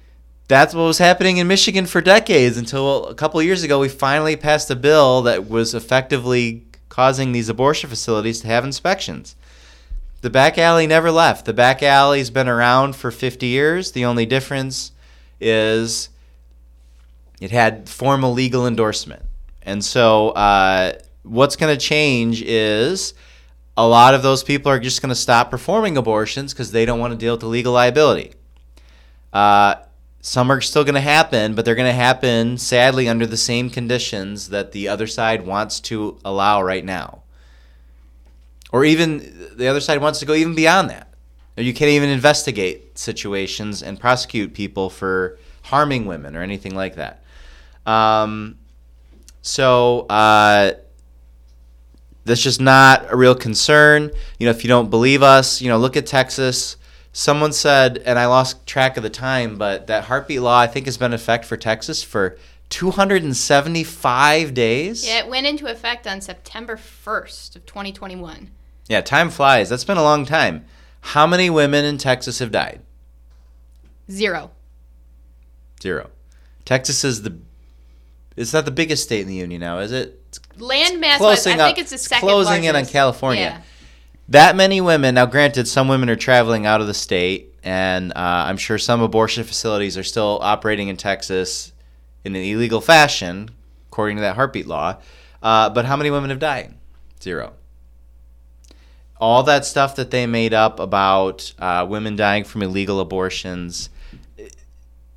that's 0.47 0.75
what 0.75 0.83
was 0.83 0.97
happening 0.97 1.37
in 1.37 1.47
Michigan 1.47 1.85
for 1.85 2.01
decades 2.01 2.57
until 2.57 3.07
a 3.07 3.15
couple 3.15 3.41
years 3.41 3.63
ago 3.63 3.79
we 3.79 3.89
finally 3.89 4.35
passed 4.35 4.69
a 4.69 4.75
bill 4.75 5.21
that 5.23 5.49
was 5.49 5.73
effectively 5.73 6.65
causing 6.89 7.31
these 7.31 7.47
abortion 7.49 7.89
facilities 7.89 8.41
to 8.41 8.47
have 8.47 8.65
inspections. 8.65 9.35
The 10.21 10.29
back 10.29 10.57
alley 10.57 10.85
never 10.85 11.11
left. 11.11 11.45
The 11.45 11.53
back 11.53 11.81
alley's 11.81 12.29
been 12.29 12.47
around 12.47 12.95
for 12.95 13.09
50 13.09 13.47
years. 13.47 13.91
The 13.91 14.05
only 14.05 14.25
difference 14.25 14.91
is 15.39 16.09
it 17.39 17.49
had 17.49 17.89
formal 17.89 18.31
legal 18.31 18.67
endorsement. 18.67 19.23
And 19.63 19.83
so 19.83 20.29
uh, 20.29 20.93
what's 21.23 21.55
going 21.55 21.75
to 21.75 21.83
change 21.83 22.43
is 22.43 23.15
a 23.75 23.87
lot 23.87 24.13
of 24.13 24.21
those 24.21 24.43
people 24.43 24.71
are 24.71 24.79
just 24.79 25.01
going 25.01 25.09
to 25.09 25.15
stop 25.15 25.49
performing 25.49 25.97
abortions 25.97 26.53
because 26.53 26.71
they 26.71 26.85
don't 26.85 26.99
want 26.99 27.11
to 27.11 27.17
deal 27.17 27.33
with 27.33 27.41
the 27.41 27.47
legal 27.47 27.73
liability. 27.73 28.33
Uh, 29.33 29.75
some 30.19 30.51
are 30.51 30.61
still 30.61 30.83
going 30.83 30.95
to 30.95 31.01
happen, 31.01 31.55
but 31.55 31.65
they're 31.65 31.73
going 31.73 31.89
to 31.89 31.93
happen 31.93 32.59
sadly 32.59 33.09
under 33.09 33.25
the 33.25 33.37
same 33.37 33.71
conditions 33.71 34.49
that 34.49 34.71
the 34.71 34.87
other 34.87 35.07
side 35.07 35.47
wants 35.47 35.79
to 35.79 36.19
allow 36.23 36.61
right 36.61 36.85
now. 36.85 37.20
Or 38.71 38.85
even 38.85 39.49
the 39.55 39.67
other 39.67 39.81
side 39.81 40.01
wants 40.01 40.19
to 40.19 40.25
go 40.25 40.33
even 40.33 40.55
beyond 40.55 40.89
that. 40.89 41.13
You 41.57 41.73
can't 41.73 41.89
even 41.89 42.09
investigate 42.09 42.97
situations 42.97 43.83
and 43.83 43.99
prosecute 43.99 44.53
people 44.53 44.89
for 44.89 45.37
harming 45.63 46.05
women 46.05 46.35
or 46.35 46.41
anything 46.41 46.73
like 46.75 46.95
that. 46.95 47.23
Um, 47.85 48.57
so 49.41 50.01
uh, 50.07 50.73
that's 52.23 52.41
just 52.41 52.61
not 52.61 53.11
a 53.11 53.15
real 53.15 53.35
concern. 53.35 54.11
You 54.39 54.45
know, 54.45 54.51
if 54.51 54.63
you 54.63 54.67
don't 54.67 54.89
believe 54.89 55.23
us, 55.23 55.61
you 55.61 55.69
know, 55.69 55.77
look 55.77 55.97
at 55.97 56.05
Texas. 56.05 56.77
Someone 57.13 57.51
said, 57.51 57.97
and 58.05 58.17
I 58.17 58.27
lost 58.27 58.65
track 58.65 58.95
of 58.95 59.03
the 59.03 59.09
time, 59.09 59.57
but 59.57 59.87
that 59.87 60.05
heartbeat 60.05 60.41
law 60.41 60.59
I 60.59 60.67
think 60.67 60.85
has 60.85 60.97
been 60.97 61.11
in 61.11 61.15
effect 61.15 61.43
for 61.43 61.57
Texas 61.57 62.01
for 62.01 62.37
275 62.69 64.53
days. 64.53 65.05
Yeah, 65.05 65.19
it 65.19 65.27
went 65.27 65.45
into 65.45 65.67
effect 65.67 66.07
on 66.07 66.21
September 66.21 66.77
1st 66.77 67.57
of 67.57 67.65
2021. 67.65 68.49
Yeah, 68.91 68.99
time 68.99 69.29
flies. 69.29 69.69
That's 69.69 69.85
been 69.85 69.95
a 69.95 70.03
long 70.03 70.25
time. 70.25 70.65
How 70.99 71.25
many 71.25 71.49
women 71.49 71.85
in 71.85 71.97
Texas 71.97 72.39
have 72.39 72.51
died? 72.51 72.81
Zero. 74.11 74.51
Zero. 75.81 76.09
Texas 76.65 77.05
is 77.05 77.21
the 77.21 77.37
it's 78.35 78.51
not 78.51 78.65
the 78.65 78.71
biggest 78.71 79.03
state 79.03 79.21
in 79.21 79.27
the 79.27 79.35
union 79.35 79.61
now, 79.61 79.79
is 79.79 79.93
it? 79.93 80.21
It's 80.27 80.41
Land 80.57 80.99
mass 80.99 81.15
I 81.15 81.17
closing 81.19 81.59
up- 81.61 81.67
think 81.67 81.77
it's 81.77 81.91
the 81.91 81.97
second 81.97 82.27
closing 82.27 82.65
in 82.65 82.75
on. 82.75 82.85
California. 82.85 83.41
Yeah. 83.43 83.61
that 84.27 84.57
many 84.57 84.81
women. 84.81 85.15
Now, 85.15 85.25
granted, 85.25 85.69
some 85.69 85.87
women 85.87 86.09
are 86.09 86.17
traveling 86.17 86.65
out 86.65 86.81
of 86.81 86.87
the 86.87 86.93
state, 86.93 87.53
and 87.63 88.11
uh, 88.11 88.15
I'm 88.17 88.57
sure 88.57 88.77
some 88.77 88.99
abortion 89.01 89.45
facilities 89.45 89.97
are 89.97 90.03
still 90.03 90.37
operating 90.41 90.89
in 90.89 90.97
Texas 90.97 91.71
in 92.25 92.35
an 92.35 92.41
illegal 92.43 92.81
fashion, 92.81 93.51
according 93.87 94.17
to 94.17 94.21
that 94.23 94.35
heartbeat 94.35 94.67
law. 94.67 94.97
Uh, 95.41 95.69
but 95.69 95.85
how 95.85 95.95
many 95.95 96.11
women 96.11 96.29
have 96.29 96.39
died? 96.39 96.73
Zero. 97.23 97.53
All 99.21 99.43
that 99.43 99.63
stuff 99.65 99.95
that 99.95 100.11
they 100.11 100.25
made 100.25 100.53
up 100.53 100.79
about 100.79 101.53
uh, 101.59 101.85
women 101.87 102.15
dying 102.15 102.43
from 102.43 102.63
illegal 102.63 102.99
abortions 102.99 103.89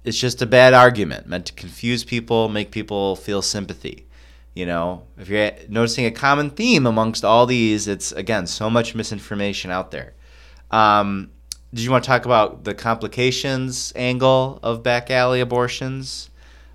it's 0.05 0.19
just 0.19 0.43
a 0.43 0.47
bad 0.47 0.75
argument 0.75 1.27
meant 1.27 1.47
to 1.47 1.53
confuse 1.55 2.05
people, 2.05 2.49
make 2.49 2.71
people 2.71 3.17
feel 3.17 3.43
sympathy. 3.43 4.07
You 4.55 4.67
know, 4.67 5.03
if 5.19 5.29
you're 5.29 5.51
noticing 5.69 6.07
a 6.07 6.13
common 6.13 6.51
theme 6.51 6.87
amongst 6.87 7.25
all 7.25 7.47
these, 7.47 7.89
it's 7.89 8.13
again 8.13 8.47
so 8.47 8.71
much 8.71 8.95
misinformation 8.95 9.71
out 9.71 9.91
there. 9.91 10.15
Um, 10.71 11.31
did 11.73 11.83
you 11.83 11.91
want 11.91 12.05
to 12.05 12.09
talk 12.09 12.25
about 12.25 12.63
the 12.63 12.75
complications 12.75 13.93
angle 13.97 14.61
of 14.63 14.85
back 14.85 15.11
alley 15.11 15.41
abortions? 15.41 16.31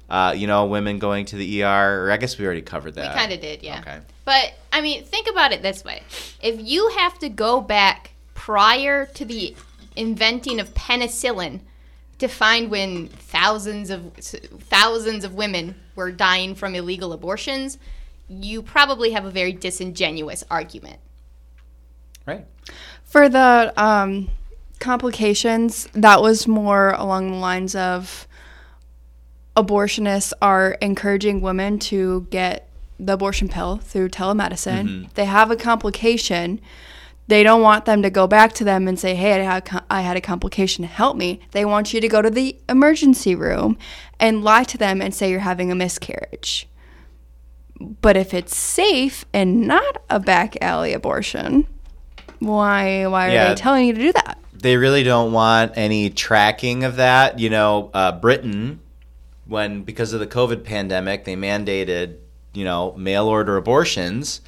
Uh, 0.09 0.33
you 0.35 0.47
know, 0.47 0.65
women 0.65 0.97
going 0.97 1.23
to 1.25 1.35
the 1.35 1.63
ER, 1.63 2.05
or 2.07 2.11
I 2.11 2.17
guess 2.17 2.37
we 2.37 2.43
already 2.43 2.63
covered 2.63 2.95
that. 2.95 3.13
We 3.13 3.19
kind 3.19 3.31
of 3.31 3.39
did, 3.39 3.61
yeah. 3.61 3.79
Okay. 3.79 3.99
But 4.29 4.53
I 4.71 4.81
mean, 4.81 5.05
think 5.05 5.27
about 5.27 5.53
it 5.53 5.63
this 5.63 5.83
way: 5.83 6.03
if 6.39 6.61
you 6.61 6.89
have 6.89 7.17
to 7.17 7.29
go 7.29 7.61
back 7.61 8.11
prior 8.35 9.07
to 9.07 9.25
the 9.25 9.55
inventing 9.95 10.59
of 10.59 10.75
penicillin 10.75 11.61
to 12.19 12.27
find 12.27 12.69
when 12.69 13.07
thousands 13.07 13.89
of 13.89 14.13
thousands 14.13 15.23
of 15.23 15.33
women 15.33 15.73
were 15.95 16.11
dying 16.11 16.53
from 16.53 16.75
illegal 16.75 17.11
abortions, 17.11 17.79
you 18.27 18.61
probably 18.61 19.13
have 19.13 19.25
a 19.25 19.31
very 19.31 19.51
disingenuous 19.51 20.43
argument. 20.51 20.99
Right. 22.27 22.45
For 23.05 23.29
the 23.29 23.73
um, 23.77 24.29
complications, 24.77 25.89
that 25.93 26.21
was 26.21 26.47
more 26.47 26.91
along 26.91 27.31
the 27.31 27.37
lines 27.37 27.73
of 27.73 28.27
abortionists 29.57 30.33
are 30.39 30.73
encouraging 30.81 31.41
women 31.41 31.79
to 31.79 32.27
get 32.29 32.68
the 32.99 33.13
abortion 33.13 33.47
pill 33.47 33.77
through 33.77 34.09
telemedicine. 34.09 34.83
Mm-hmm. 34.87 35.03
They 35.15 35.25
have 35.25 35.49
a 35.51 35.55
complication. 35.55 36.59
They 37.27 37.43
don't 37.43 37.61
want 37.61 37.85
them 37.85 38.01
to 38.01 38.09
go 38.09 38.25
back 38.27 38.53
to 38.53 38.63
them 38.63 38.87
and 38.87 38.99
say, 38.99 39.15
"Hey, 39.15 39.33
I 39.45 39.53
had, 39.53 39.83
I 39.89 40.01
had 40.01 40.17
a 40.17 40.21
complication. 40.21 40.83
Help 40.83 41.15
me." 41.15 41.39
They 41.51 41.63
want 41.65 41.93
you 41.93 42.01
to 42.01 42.07
go 42.07 42.21
to 42.21 42.29
the 42.29 42.57
emergency 42.67 43.35
room 43.35 43.77
and 44.19 44.43
lie 44.43 44.63
to 44.65 44.77
them 44.77 45.01
and 45.01 45.13
say 45.13 45.29
you're 45.29 45.39
having 45.39 45.71
a 45.71 45.75
miscarriage. 45.75 46.67
But 48.01 48.17
if 48.17 48.33
it's 48.33 48.55
safe 48.57 49.25
and 49.33 49.61
not 49.67 50.01
a 50.09 50.19
back 50.19 50.57
alley 50.61 50.91
abortion, 50.93 51.67
why 52.39 53.05
why 53.07 53.27
are 53.27 53.31
Yeah. 53.31 53.49
they 53.49 53.55
telling 53.55 53.85
you 53.87 53.93
to 53.93 54.01
do 54.01 54.11
that? 54.13 54.37
they 54.61 54.75
really 54.75 55.03
don't 55.03 55.31
want 55.31 55.71
any 55.77 56.09
tracking 56.09 56.83
of 56.83 56.97
that. 56.97 57.39
You 57.39 57.49
know, 57.49 57.89
uh, 57.93 58.11
Britain, 58.11 58.81
when 59.45 59.83
because 59.83 60.11
of 60.11 60.19
the 60.19 60.27
COVID 60.27 60.65
pandemic, 60.65 61.23
they 61.23 61.35
mandated 61.37 62.15
you 62.53 62.63
know 62.63 62.93
mail 62.97 63.25
order 63.25 63.57
abortions. 63.57 64.41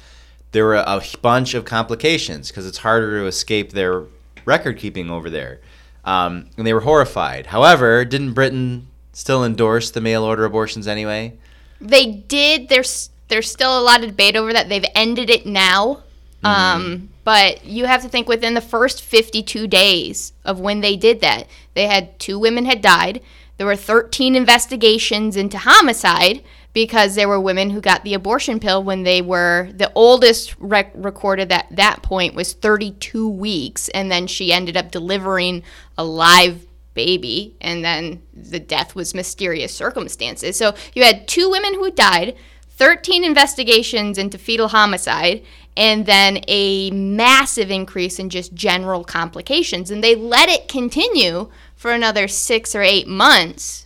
There 0.52 0.66
were 0.66 0.74
a 0.74 1.02
bunch 1.22 1.54
of 1.54 1.64
complications 1.64 2.48
because 2.48 2.66
it's 2.66 2.78
harder 2.78 3.20
to 3.20 3.26
escape 3.26 3.72
their 3.72 4.04
record 4.44 4.78
keeping 4.78 5.10
over 5.10 5.30
there, 5.30 5.60
um, 6.04 6.48
and 6.56 6.66
they 6.66 6.74
were 6.74 6.80
horrified. 6.80 7.46
However, 7.46 8.04
didn't 8.04 8.34
Britain 8.34 8.88
still 9.12 9.44
endorse 9.44 9.90
the 9.90 10.00
mail 10.00 10.24
order 10.24 10.44
abortions 10.44 10.86
anyway? 10.86 11.38
They 11.80 12.06
did. 12.06 12.68
There's 12.68 13.10
there's 13.28 13.50
still 13.50 13.78
a 13.78 13.82
lot 13.82 14.02
of 14.02 14.10
debate 14.10 14.36
over 14.36 14.52
that. 14.52 14.68
They've 14.68 14.84
ended 14.94 15.30
it 15.30 15.46
now. 15.46 16.02
Um, 16.44 17.10
but 17.24 17.64
you 17.64 17.86
have 17.86 18.02
to 18.02 18.08
think 18.08 18.28
within 18.28 18.54
the 18.54 18.60
first 18.60 19.02
52 19.02 19.66
days 19.68 20.32
of 20.44 20.58
when 20.58 20.80
they 20.80 20.96
did 20.96 21.20
that, 21.20 21.46
they 21.74 21.86
had 21.86 22.18
two 22.18 22.38
women 22.38 22.64
had 22.64 22.82
died. 22.82 23.22
There 23.58 23.66
were 23.66 23.76
13 23.76 24.34
investigations 24.34 25.36
into 25.36 25.58
homicide 25.58 26.42
because 26.72 27.14
there 27.14 27.28
were 27.28 27.40
women 27.40 27.70
who 27.70 27.80
got 27.80 28.04
the 28.04 28.14
abortion 28.14 28.58
pill 28.58 28.82
when 28.82 29.02
they 29.02 29.20
were 29.20 29.70
the 29.74 29.92
oldest 29.94 30.54
rec- 30.58 30.92
recorded 30.94 31.52
at 31.52 31.66
that 31.70 32.02
point 32.02 32.34
was 32.34 32.52
32 32.52 33.28
weeks 33.28 33.88
and 33.90 34.10
then 34.10 34.26
she 34.26 34.52
ended 34.52 34.76
up 34.76 34.90
delivering 34.90 35.62
a 35.98 36.04
live 36.04 36.66
baby 36.94 37.54
and 37.60 37.84
then 37.84 38.22
the 38.34 38.60
death 38.60 38.94
was 38.94 39.14
mysterious 39.14 39.74
circumstances. 39.74 40.56
So 40.56 40.74
you 40.94 41.02
had 41.02 41.28
two 41.28 41.50
women 41.50 41.74
who 41.74 41.90
died 41.90 42.36
13 42.70 43.24
investigations 43.24 44.18
into 44.18 44.38
fetal 44.38 44.68
homicide 44.68 45.42
and 45.76 46.04
then 46.04 46.40
a 46.48 46.90
massive 46.90 47.70
increase 47.70 48.18
in 48.18 48.28
just 48.28 48.54
general 48.54 49.04
complications. 49.04 49.90
And 49.90 50.02
they 50.02 50.14
let 50.14 50.48
it 50.48 50.68
continue 50.68 51.50
for 51.76 51.92
another 51.92 52.28
6 52.28 52.74
or 52.74 52.82
8 52.82 53.06
months 53.08 53.81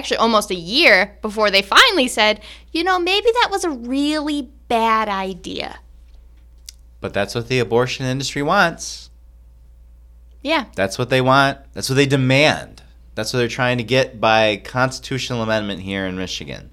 actually 0.00 0.16
almost 0.16 0.50
a 0.50 0.54
year 0.54 1.18
before 1.20 1.50
they 1.50 1.60
finally 1.60 2.08
said 2.08 2.40
you 2.72 2.82
know 2.82 2.98
maybe 2.98 3.28
that 3.42 3.48
was 3.50 3.64
a 3.64 3.70
really 3.70 4.48
bad 4.68 5.08
idea 5.10 5.78
But 7.02 7.12
that's 7.12 7.34
what 7.34 7.48
the 7.48 7.58
abortion 7.58 8.06
industry 8.06 8.42
wants. 8.42 9.10
yeah 10.42 10.64
That's 10.74 10.96
what 10.98 11.10
they 11.10 11.20
want. 11.20 11.58
That's 11.74 11.88
what 11.90 11.96
they 11.96 12.06
demand. 12.06 12.82
That's 13.14 13.32
what 13.32 13.40
they're 13.40 13.48
trying 13.48 13.76
to 13.78 13.84
get 13.84 14.20
by 14.20 14.56
constitutional 14.64 15.42
amendment 15.42 15.80
here 15.82 16.06
in 16.06 16.16
Michigan. 16.16 16.70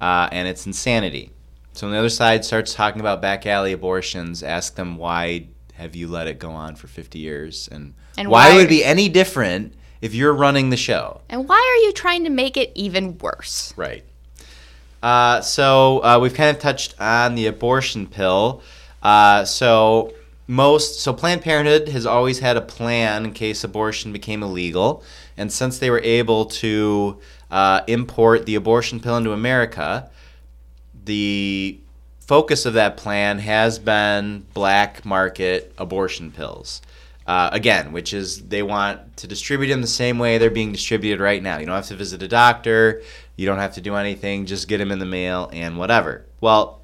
Uh, 0.00 0.28
and 0.32 0.48
it's 0.48 0.66
insanity. 0.66 1.30
So 1.74 1.86
when 1.86 1.92
the 1.92 1.98
other 2.00 2.08
side 2.08 2.44
starts 2.44 2.74
talking 2.74 3.00
about 3.00 3.22
back 3.22 3.46
alley 3.46 3.72
abortions, 3.72 4.42
ask 4.42 4.74
them 4.74 4.96
why 4.96 5.46
have 5.74 5.94
you 5.94 6.08
let 6.08 6.26
it 6.26 6.38
go 6.40 6.50
on 6.50 6.74
for 6.76 6.88
50 6.88 7.18
years? 7.18 7.68
And, 7.70 7.94
And 8.18 8.28
why, 8.28 8.48
why- 8.50 8.56
would 8.56 8.66
it 8.66 8.68
be 8.68 8.84
any 8.84 9.08
different 9.08 9.74
if 10.04 10.14
you're 10.14 10.34
running 10.34 10.70
the 10.70 10.76
show? 10.76 11.20
and 11.28 11.48
why 11.48 11.56
are 11.56 11.80
you 11.86 11.92
trying 11.92 12.24
to 12.24 12.30
make 12.30 12.56
it 12.56 12.70
even 12.74 13.18
worse 13.18 13.72
Right. 13.76 14.04
Uh, 15.02 15.42
so 15.42 16.02
uh, 16.02 16.18
we've 16.18 16.32
kind 16.32 16.56
of 16.56 16.62
touched 16.62 16.94
on 16.98 17.34
the 17.34 17.46
abortion 17.46 18.06
pill. 18.06 18.62
Uh, 19.02 19.44
so 19.44 20.14
most 20.46 21.00
so 21.00 21.12
Planned 21.12 21.42
Parenthood 21.42 21.88
has 21.88 22.06
always 22.06 22.38
had 22.38 22.56
a 22.56 22.62
plan 22.62 23.26
in 23.26 23.32
case 23.32 23.64
abortion 23.64 24.12
became 24.12 24.42
illegal, 24.42 25.02
and 25.36 25.52
since 25.52 25.78
they 25.78 25.90
were 25.90 26.00
able 26.00 26.46
to 26.46 27.18
uh, 27.50 27.82
import 27.86 28.46
the 28.46 28.54
abortion 28.54 28.98
pill 28.98 29.18
into 29.18 29.32
America, 29.32 30.10
the 31.04 31.78
focus 32.20 32.64
of 32.64 32.72
that 32.72 32.96
plan 32.96 33.38
has 33.40 33.78
been 33.78 34.46
black 34.54 35.04
market 35.04 35.74
abortion 35.76 36.30
pills. 36.32 36.80
Uh, 37.26 37.48
again, 37.52 37.92
which 37.92 38.12
is 38.12 38.42
they 38.48 38.62
want 38.62 39.16
to 39.16 39.26
distribute 39.26 39.68
them 39.68 39.80
the 39.80 39.86
same 39.86 40.18
way 40.18 40.36
they're 40.36 40.50
being 40.50 40.72
distributed 40.72 41.22
right 41.22 41.42
now. 41.42 41.56
You 41.56 41.64
don't 41.64 41.74
have 41.74 41.86
to 41.86 41.96
visit 41.96 42.22
a 42.22 42.28
doctor, 42.28 43.02
you 43.36 43.46
don't 43.46 43.58
have 43.58 43.74
to 43.74 43.80
do 43.80 43.94
anything, 43.94 44.44
just 44.44 44.68
get 44.68 44.76
them 44.76 44.92
in 44.92 44.98
the 44.98 45.06
mail 45.06 45.48
and 45.52 45.78
whatever. 45.78 46.26
Well, 46.42 46.82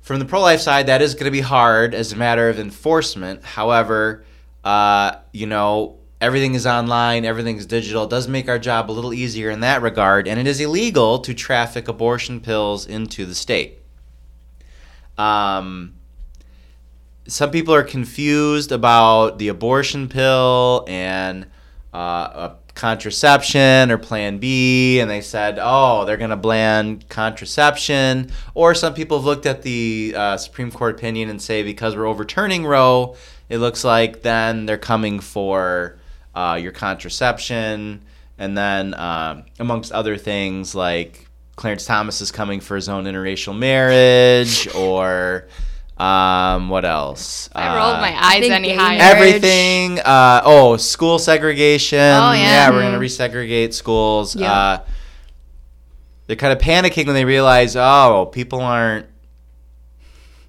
from 0.00 0.18
the 0.18 0.24
pro 0.24 0.40
life 0.40 0.60
side, 0.60 0.88
that 0.88 1.02
is 1.02 1.14
going 1.14 1.26
to 1.26 1.30
be 1.30 1.40
hard 1.40 1.94
as 1.94 2.12
a 2.12 2.16
matter 2.16 2.48
of 2.48 2.58
enforcement. 2.58 3.44
However, 3.44 4.24
uh, 4.64 5.16
you 5.32 5.46
know, 5.46 5.98
everything 6.20 6.54
is 6.54 6.66
online, 6.66 7.24
everything's 7.24 7.66
digital. 7.66 8.04
It 8.04 8.10
does 8.10 8.28
make 8.28 8.48
our 8.48 8.58
job 8.58 8.90
a 8.90 8.92
little 8.92 9.14
easier 9.14 9.50
in 9.50 9.60
that 9.60 9.82
regard, 9.82 10.26
and 10.26 10.40
it 10.40 10.46
is 10.46 10.60
illegal 10.60 11.20
to 11.20 11.32
traffic 11.32 11.86
abortion 11.86 12.40
pills 12.40 12.86
into 12.86 13.24
the 13.24 13.34
state. 13.34 13.82
Um, 15.16 15.94
some 17.26 17.50
people 17.50 17.74
are 17.74 17.82
confused 17.82 18.72
about 18.72 19.38
the 19.38 19.48
abortion 19.48 20.08
pill 20.08 20.84
and 20.88 21.46
uh, 21.92 22.54
contraception 22.74 23.90
or 23.90 23.98
plan 23.98 24.38
B, 24.38 25.00
and 25.00 25.08
they 25.08 25.20
said, 25.20 25.58
oh, 25.60 26.04
they're 26.04 26.16
going 26.16 26.30
to 26.30 26.36
ban 26.36 27.02
contraception. 27.08 28.30
Or 28.54 28.74
some 28.74 28.94
people 28.94 29.18
have 29.18 29.24
looked 29.24 29.46
at 29.46 29.62
the 29.62 30.12
uh, 30.16 30.36
Supreme 30.36 30.70
Court 30.70 30.96
opinion 30.96 31.30
and 31.30 31.40
say, 31.40 31.62
because 31.62 31.96
we're 31.96 32.06
overturning 32.06 32.66
Roe, 32.66 33.16
it 33.48 33.58
looks 33.58 33.84
like 33.84 34.22
then 34.22 34.66
they're 34.66 34.76
coming 34.76 35.20
for 35.20 35.98
uh, 36.34 36.58
your 36.60 36.72
contraception. 36.72 38.02
And 38.36 38.58
then, 38.58 38.94
um, 38.94 39.44
amongst 39.60 39.92
other 39.92 40.16
things, 40.16 40.74
like 40.74 41.28
Clarence 41.54 41.86
Thomas 41.86 42.20
is 42.20 42.32
coming 42.32 42.58
for 42.58 42.74
his 42.74 42.88
own 42.88 43.04
interracial 43.04 43.56
marriage, 43.56 44.66
or 44.74 45.46
um, 45.96 46.68
what 46.68 46.84
else? 46.84 47.48
i 47.54 47.76
rolled 47.76 47.96
Uh, 47.96 48.00
my 48.00 48.26
eyes 48.26 48.40
think 48.40 48.52
any 48.52 48.68
gay 48.68 48.74
higher 48.74 48.98
everything. 49.00 50.00
Uh, 50.00 50.42
oh, 50.44 50.76
school 50.76 51.18
segregation. 51.18 51.98
Oh, 51.98 52.32
yeah. 52.32 52.70
we're 52.70 52.82
gonna 52.82 52.98
resegregate 52.98 53.72
schools. 53.72 54.34
Yeah. 54.34 54.52
Uh, 54.52 54.78
they're 56.26 56.36
kind 56.36 56.52
of 56.52 56.58
panicking 56.58 57.06
when 57.06 57.14
they 57.14 57.24
realize, 57.24 57.76
oh, 57.76 58.28
people 58.32 58.60
aren't 58.60 59.06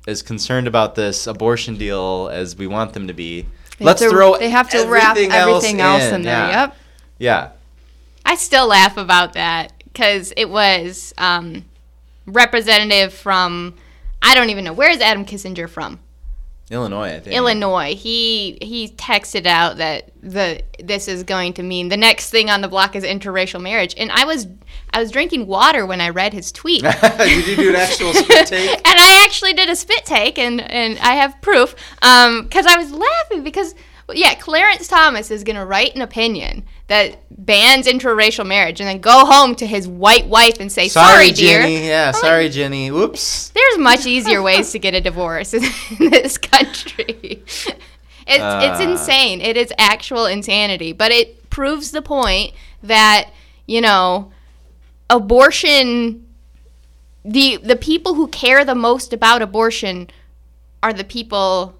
as 0.08 0.21
concerned 0.21 0.67
about 0.67 0.95
this 0.95 1.27
abortion 1.27 1.77
deal 1.77 2.29
as 2.31 2.55
we 2.55 2.65
want 2.65 2.93
them 2.93 3.08
to 3.08 3.13
be. 3.13 3.45
They 3.77 3.86
Let's 3.86 4.01
to, 4.01 4.10
throw 4.10 4.38
They 4.38 4.49
have 4.49 4.69
to 4.69 4.86
wrap 4.88 5.17
everything 5.17 5.81
else 5.81 6.05
in, 6.05 6.21
there. 6.21 6.47
Yeah. 6.47 6.62
Yep. 6.62 6.77
Yeah. 7.17 7.49
I 8.25 8.36
still 8.36 8.67
laugh 8.67 8.97
about 8.97 9.34
that 9.34 9.73
because 9.84 10.34
it 10.38 10.49
was 10.49 11.13
um, 11.17 11.65
representative 12.25 13.13
from 13.13 13.75
I 14.25 14.35
don't 14.35 14.49
even 14.49 14.65
know 14.65 14.73
where 14.73 14.89
is 14.89 14.99
Adam 14.99 15.23
Kinzinger 15.23 15.69
from 15.69 15.99
Illinois, 16.71 17.13
I 17.13 17.19
think. 17.19 17.35
Illinois. 17.35 17.95
He 17.95 18.57
he 18.59 18.89
texted 18.89 19.45
out 19.45 19.77
that 19.77 20.11
the 20.21 20.63
this 20.83 21.07
is 21.07 21.23
going 21.23 21.53
to 21.53 21.63
mean 21.63 21.89
the 21.89 21.97
next 21.97 22.31
thing 22.31 22.49
on 22.49 22.61
the 22.61 22.67
block 22.67 22.95
is 22.95 23.03
interracial 23.03 23.61
marriage, 23.61 23.93
and 23.97 24.11
I 24.11 24.25
was 24.25 24.47
I 24.91 24.99
was 24.99 25.11
drinking 25.11 25.45
water 25.45 25.85
when 25.85 26.01
I 26.01 26.09
read 26.09 26.33
his 26.33 26.51
tweet. 26.51 26.83
Did 27.17 27.47
you 27.47 27.55
do 27.55 27.69
an 27.69 27.75
actual 27.75 28.13
spit 28.13 28.47
take? 28.47 28.69
and 28.69 28.99
I 28.99 29.23
actually 29.25 29.53
did 29.53 29.69
a 29.69 29.75
spit 29.75 30.05
take, 30.05 30.39
and, 30.39 30.59
and 30.59 30.97
I 30.99 31.15
have 31.15 31.39
proof. 31.41 31.75
Um, 32.01 32.43
because 32.43 32.65
I 32.65 32.77
was 32.77 32.91
laughing 32.91 33.43
because, 33.43 33.75
yeah, 34.13 34.33
Clarence 34.35 34.88
Thomas 34.88 35.29
is 35.31 35.43
going 35.43 35.57
to 35.57 35.65
write 35.65 35.95
an 35.95 36.01
opinion 36.01 36.63
that 36.88 37.17
bans 37.32 37.88
interracial 37.88 38.45
marriage 38.45 38.80
and 38.80 38.88
then 38.88 39.00
go 39.00 39.26
home 39.26 39.56
to 39.56 39.65
his 39.65 39.88
white 39.88 40.28
wife 40.28 40.60
and 40.60 40.71
say, 40.71 40.88
sorry, 40.88 41.28
Sorry, 41.28 41.32
dear. 41.32 41.62
Ginni. 41.62 41.88
Yeah, 41.88 42.08
I'm 42.10 42.13
sorry, 42.13 42.43
like, 42.43 42.52
Ginni. 42.54 42.91
Whoops. 42.91 43.50
There's 43.50 43.78
much 43.80 44.06
easier 44.06 44.41
ways 44.43 44.71
to 44.71 44.80
get 44.80 44.93
a 44.93 45.02
divorce 45.02 45.54
in 45.56 45.63
this 46.00 46.38
country. 46.38 47.43
It's, 47.48 47.67
it's 48.28 48.80
Uh. 48.80 48.88
insane. 48.89 49.41
It 49.41 49.58
is 49.58 49.74
actual 49.78 50.26
insanity. 50.28 50.93
But 50.93 51.12
it 51.12 51.50
proves 51.50 51.91
the 51.91 52.02
point 52.04 52.54
that, 52.84 53.32
you 53.65 53.82
know, 53.82 54.32
abortion 55.10 56.26
the 57.24 57.58
the 57.58 57.76
people 57.76 58.13
who 58.13 58.28
care 58.28 58.63
the 58.65 58.76
most 58.76 59.13
about 59.13 59.41
abortion 59.41 60.10
are 60.84 60.93
the 60.93 61.04
people 61.04 61.76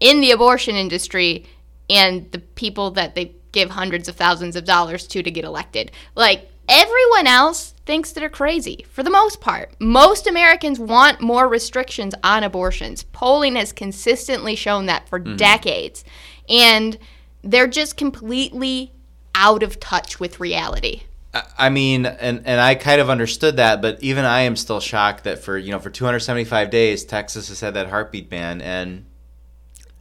in 0.00 0.20
the 0.20 0.30
abortion 0.32 0.74
industry 0.74 1.46
and 1.88 2.30
the 2.32 2.38
people 2.38 2.90
that 2.92 3.14
they 3.14 3.32
give 3.58 3.70
hundreds 3.70 4.08
of 4.08 4.16
thousands 4.16 4.56
of 4.56 4.64
dollars 4.64 5.06
to 5.08 5.22
to 5.22 5.30
get 5.30 5.44
elected. 5.44 5.90
Like 6.14 6.48
everyone 6.68 7.26
else 7.26 7.74
thinks 7.86 8.12
they're 8.12 8.28
crazy 8.28 8.84
for 8.90 9.02
the 9.02 9.10
most 9.10 9.40
part. 9.40 9.72
Most 9.80 10.26
Americans 10.26 10.78
want 10.78 11.20
more 11.20 11.48
restrictions 11.48 12.14
on 12.22 12.44
abortions. 12.44 13.02
Polling 13.02 13.56
has 13.56 13.72
consistently 13.72 14.54
shown 14.54 14.86
that 14.86 15.08
for 15.08 15.18
mm-hmm. 15.18 15.36
decades. 15.36 16.04
And 16.48 16.98
they're 17.42 17.66
just 17.66 17.96
completely 17.96 18.92
out 19.34 19.62
of 19.62 19.80
touch 19.80 20.20
with 20.20 20.40
reality. 20.40 21.02
I- 21.34 21.42
I 21.58 21.68
mean, 21.68 22.06
and 22.06 22.42
and 22.46 22.60
I 22.60 22.74
kind 22.74 23.00
of 23.00 23.10
understood 23.10 23.56
that, 23.56 23.82
but 23.82 24.02
even 24.02 24.24
I 24.24 24.40
am 24.40 24.56
still 24.56 24.80
shocked 24.80 25.24
that 25.24 25.38
for 25.40 25.58
you 25.58 25.70
know 25.72 25.78
for 25.78 25.90
275 25.90 26.70
days 26.70 27.04
Texas 27.04 27.48
has 27.48 27.60
had 27.60 27.74
that 27.74 27.88
heartbeat 27.88 28.30
ban, 28.30 28.60
and 28.62 29.04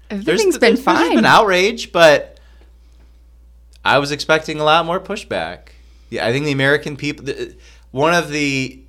there's 0.09 0.21
Everything's 0.21 0.57
there's- 0.57 0.57
been 0.57 0.85
there's 0.85 0.99
fine. 1.01 1.15
been 1.15 1.25
outrage, 1.25 1.91
but 1.91 2.36
I 3.87 3.99
was 3.99 4.11
expecting 4.11 4.59
a 4.59 4.63
lot 4.63 4.85
more 4.85 4.99
pushback. 4.99 5.69
Yeah, 6.09 6.25
I 6.27 6.31
think 6.31 6.45
the 6.45 6.51
American 6.51 6.95
people. 6.97 7.25
the- 7.25 7.55
One 7.91 8.13
of 8.13 8.29
the, 8.29 8.79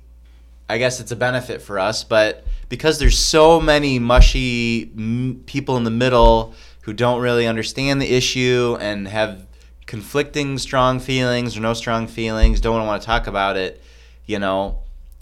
I 0.67 0.77
guess 0.77 0.99
it's 0.99 1.11
a 1.11 1.15
benefit 1.15 1.61
for 1.61 1.79
us, 1.79 2.03
but 2.03 2.45
because 2.67 2.99
there's 2.99 3.17
so 3.17 3.59
many 3.61 3.97
mushy 3.97 4.91
m- 4.95 5.41
people 5.45 5.77
in 5.77 5.83
the 5.85 5.89
middle 5.91 6.53
who 6.81 6.93
don't 6.93 7.21
really 7.21 7.47
understand 7.47 8.01
the 8.01 8.13
issue 8.13 8.77
and 8.79 9.07
have 9.07 9.45
conflicting 9.87 10.57
strong 10.57 10.99
feelings 10.99 11.57
or 11.57 11.61
no 11.61 11.73
strong 11.73 12.07
feelings, 12.07 12.61
don't 12.61 12.85
want 12.85 13.01
to 13.01 13.05
talk 13.05 13.25
about 13.25 13.57
it, 13.57 13.81
you 14.25 14.37
know, 14.37 14.79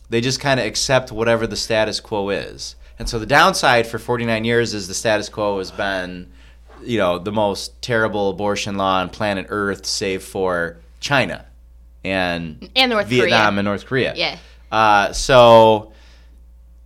they 0.10 0.20
just 0.22 0.40
kind 0.40 0.60
of 0.60 0.66
accept 0.66 1.12
whatever 1.12 1.46
the 1.48 1.56
status 1.56 2.00
quo 2.00 2.30
is. 2.30 2.76
And 3.00 3.08
so 3.08 3.20
the 3.20 3.26
downside 3.26 3.86
for 3.88 4.00
49 4.00 4.44
years 4.44 4.74
is 4.74 4.88
the 4.88 4.94
status 4.94 5.30
quo 5.30 5.60
has 5.60 5.72
been, 5.72 6.32
you 6.88 6.98
know, 6.98 7.20
the 7.20 7.32
most 7.32 7.82
terrible 7.82 8.30
abortion 8.30 8.78
law 8.78 9.00
on 9.02 9.10
planet 9.10 9.48
Earth, 9.50 9.86
save 9.86 10.24
for 10.24 10.78
China 11.00 11.46
and 12.04 12.70
And 12.76 12.92
North 12.92 13.08
Vietnam 13.08 13.54
Korea. 13.54 13.60
and 13.60 13.66
North 13.66 13.86
Korea. 13.86 14.14
Yeah. 14.16 14.38
Uh, 14.72 15.14
so, 15.14 15.92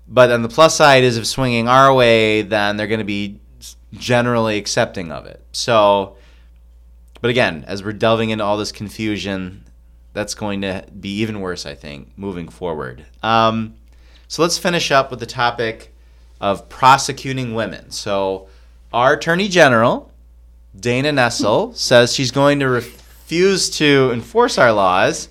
but 0.07 0.31
on 0.31 0.41
the 0.41 0.49
plus 0.49 0.75
side 0.75 1.03
is 1.03 1.17
if 1.17 1.25
swinging 1.27 1.67
our 1.67 1.93
way, 1.93 2.41
then 2.41 2.77
they're 2.77 2.87
going 2.87 2.99
to 2.99 3.05
be 3.05 3.39
generally 3.93 4.57
accepting 4.57 5.11
of 5.11 5.25
it. 5.25 5.43
So, 5.51 6.17
but 7.21 7.29
again, 7.29 7.63
as 7.67 7.83
we're 7.83 7.93
delving 7.93 8.29
into 8.31 8.43
all 8.43 8.57
this 8.57 8.71
confusion, 8.71 9.65
that's 10.13 10.33
going 10.33 10.61
to 10.61 10.85
be 10.99 11.19
even 11.19 11.39
worse, 11.39 11.65
I 11.65 11.75
think, 11.75 12.17
moving 12.17 12.49
forward. 12.49 13.05
Um, 13.23 13.75
so 14.27 14.41
let's 14.41 14.57
finish 14.57 14.91
up 14.91 15.11
with 15.11 15.19
the 15.19 15.25
topic 15.25 15.93
of 16.39 16.67
prosecuting 16.69 17.53
women. 17.53 17.91
So, 17.91 18.47
our 18.93 19.13
Attorney 19.13 19.47
General, 19.47 20.11
Dana 20.77 21.11
Nessel, 21.11 21.75
says 21.75 22.13
she's 22.13 22.31
going 22.31 22.59
to 22.59 22.67
refuse 22.67 23.69
to 23.77 24.11
enforce 24.13 24.57
our 24.57 24.71
laws 24.71 25.29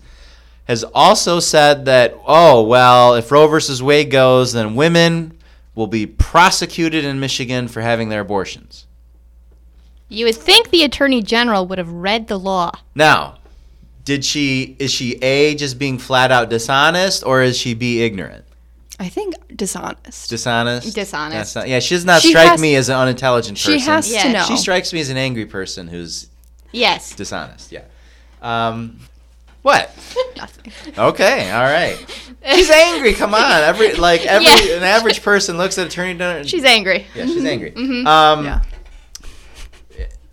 has 0.71 0.85
also 0.95 1.41
said 1.41 1.87
that, 1.87 2.15
oh, 2.25 2.63
well, 2.63 3.15
if 3.15 3.33
Roe 3.33 3.49
versus 3.49 3.83
Wade 3.83 4.09
goes, 4.09 4.53
then 4.53 4.77
women 4.77 5.37
will 5.75 5.89
be 5.89 6.07
prosecuted 6.07 7.05
in 7.05 7.19
Michigan 7.19 7.67
for 7.67 7.81
having 7.81 8.09
their 8.09 8.21
abortions. 8.21 8.87
You 10.09 10.27
would 10.27 10.37
think 10.37 10.71
the 10.71 10.85
attorney 10.85 11.23
general 11.23 11.67
would 11.67 11.79
have 11.79 11.91
read 11.91 12.29
the 12.29 12.39
law. 12.39 12.71
Now, 12.95 13.39
did 14.05 14.25
she 14.25 14.77
is 14.79 14.93
she 14.93 15.15
A 15.23 15.57
just 15.57 15.77
being 15.77 15.99
flat 15.99 16.31
out 16.31 16.51
dishonest 16.51 17.25
or 17.25 17.43
is 17.43 17.57
she 17.57 17.75
B 17.75 18.03
ignorant? 18.03 18.45
I 19.01 19.09
think 19.09 19.35
dishonest. 19.57 20.29
Dishonest? 20.29 20.95
Dishonest. 20.95 21.57
Not, 21.57 21.69
yeah, 21.69 21.79
she 21.81 21.95
does 21.95 22.05
not 22.05 22.21
She 22.23 22.29
strike 22.31 22.49
has- 22.51 22.61
me 22.61 22.75
as 22.77 22.89
an 22.91 22.97
unintelligent 22.97 23.57
person. 23.59 23.73
she 23.73 23.81
has 23.87 24.13
Yeah. 24.13 24.23
to 24.25 24.33
know. 24.33 24.45
She 24.45 24.57
strikes 24.59 24.93
me 24.93 25.01
as 25.01 25.09
an 25.09 25.17
angry 25.17 25.47
person 25.47 25.89
who's 25.89 26.27
Yes. 26.71 27.15
dishonest. 27.15 27.73
Yeah. 27.73 27.81
Um, 28.43 29.01
what? 29.63 29.91
Nothing. 30.37 30.73
Okay, 30.99 31.51
all 31.51 31.63
right. 31.65 31.97
She's 32.55 32.71
angry. 32.71 33.15
Come 33.15 33.35
on, 33.35 33.41
every 33.63 33.95
like 33.95 34.25
every 34.27 34.47
Yeah. 34.71 34.77
an 34.77 34.83
average 34.83 35.23
person 35.23 35.57
looks 35.59 35.79
at 35.79 35.87
attorney 35.87 36.15
general. 36.15 36.45
She's 36.47 36.65
angry. 36.65 37.07
yeah, 37.15 37.25
she's 37.27 37.45
angry. 37.45 37.71
Mm-hmm. 37.73 38.07
Um, 38.07 38.45
yeah. 38.45 38.61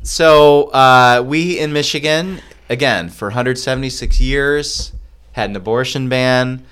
So 0.03 0.65
uh, 0.71 1.23
we 1.25 1.59
in 1.59 1.73
Michigan, 1.73 2.41
again, 2.69 3.09
for 3.09 3.27
176 3.29 4.19
years, 4.21 4.93
had 5.33 5.49
an 5.49 5.55
abortion 5.55 6.07
ban. 6.09 6.65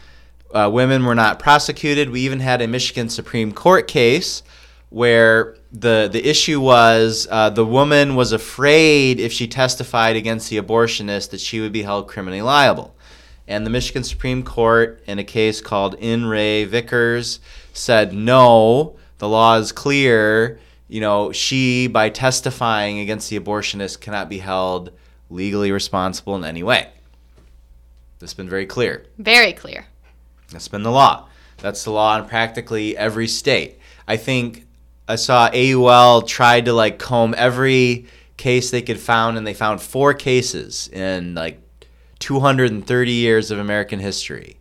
Uh, 0.56 0.70
women 0.70 1.04
were 1.04 1.16
not 1.16 1.38
prosecuted. 1.38 2.10
We 2.10 2.22
even 2.22 2.40
had 2.40 2.62
a 2.62 2.68
Michigan 2.68 3.10
Supreme 3.10 3.52
Court 3.52 3.90
case 3.90 4.42
where 4.90 5.58
the 5.74 6.08
the 6.10 6.26
issue 6.26 6.62
was 6.62 7.28
uh, 7.30 7.50
the 7.50 7.66
woman 7.66 8.16
was 8.16 8.32
afraid 8.32 9.20
if 9.20 9.34
she 9.34 9.50
testified 9.50 10.16
against 10.16 10.50
the 10.50 10.58
abortionist 10.58 11.32
that 11.32 11.42
she 11.42 11.60
would 11.60 11.74
be 11.74 11.82
held 11.82 12.08
criminally 12.08 12.42
liable. 12.42 12.96
And 13.50 13.66
the 13.66 13.70
Michigan 13.70 14.06
Supreme 14.06 14.44
Court, 14.44 15.04
in 15.06 15.20
a 15.20 15.26
case 15.26 15.60
called 15.60 15.96
In 15.96 16.26
Re 16.26 16.64
Vickers, 16.64 17.42
said 17.74 18.14
no, 18.14 18.96
the 19.18 19.28
law 19.28 19.58
is 19.58 19.74
clear. 19.74 20.62
You 20.88 21.02
know, 21.02 21.34
she, 21.34 21.88
by 21.88 22.10
testifying 22.10 23.00
against 23.00 23.30
the 23.30 23.38
abortionist, 23.38 24.00
cannot 24.00 24.30
be 24.30 24.38
held 24.38 24.92
legally 25.30 25.74
responsible 25.74 26.38
in 26.38 26.46
any 26.46 26.64
way. 26.64 26.88
This 28.20 28.30
has 28.30 28.34
been 28.36 28.50
very 28.50 28.66
clear. 28.66 29.06
Very 29.18 29.52
clear. 29.52 29.88
That's 30.56 30.70
been 30.70 30.84
the 30.84 30.92
law. 30.92 31.28
That's 31.58 31.84
the 31.84 31.92
law 31.92 32.18
in 32.18 32.26
practically 32.26 32.98
every 32.98 33.28
state. 33.28 33.80
I 34.08 34.16
think 34.16 34.66
I 35.06 35.18
saw 35.18 35.50
AUL 35.54 36.22
tried 36.22 36.66
to 36.66 36.74
like 36.74 36.98
comb 36.98 37.36
every 37.38 38.06
case 38.38 38.72
they 38.72 38.82
could 38.82 39.00
found, 39.00 39.38
and 39.38 39.46
they 39.46 39.54
found 39.54 39.82
four 39.82 40.14
cases 40.14 40.88
in 40.94 41.36
like 41.36 41.60
230 42.20 43.12
years 43.12 43.52
of 43.52 43.60
American 43.60 44.00
history 44.00 44.58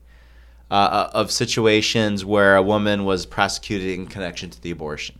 uh, 0.70 1.11
of 1.12 1.30
situations 1.30 2.24
where 2.24 2.57
a 2.57 2.62
woman 2.62 3.04
was 3.04 3.24
prosecuted 3.26 3.96
in 3.96 4.07
connection 4.07 4.50
to 4.50 4.61
the 4.61 4.72
abortion. 4.72 5.18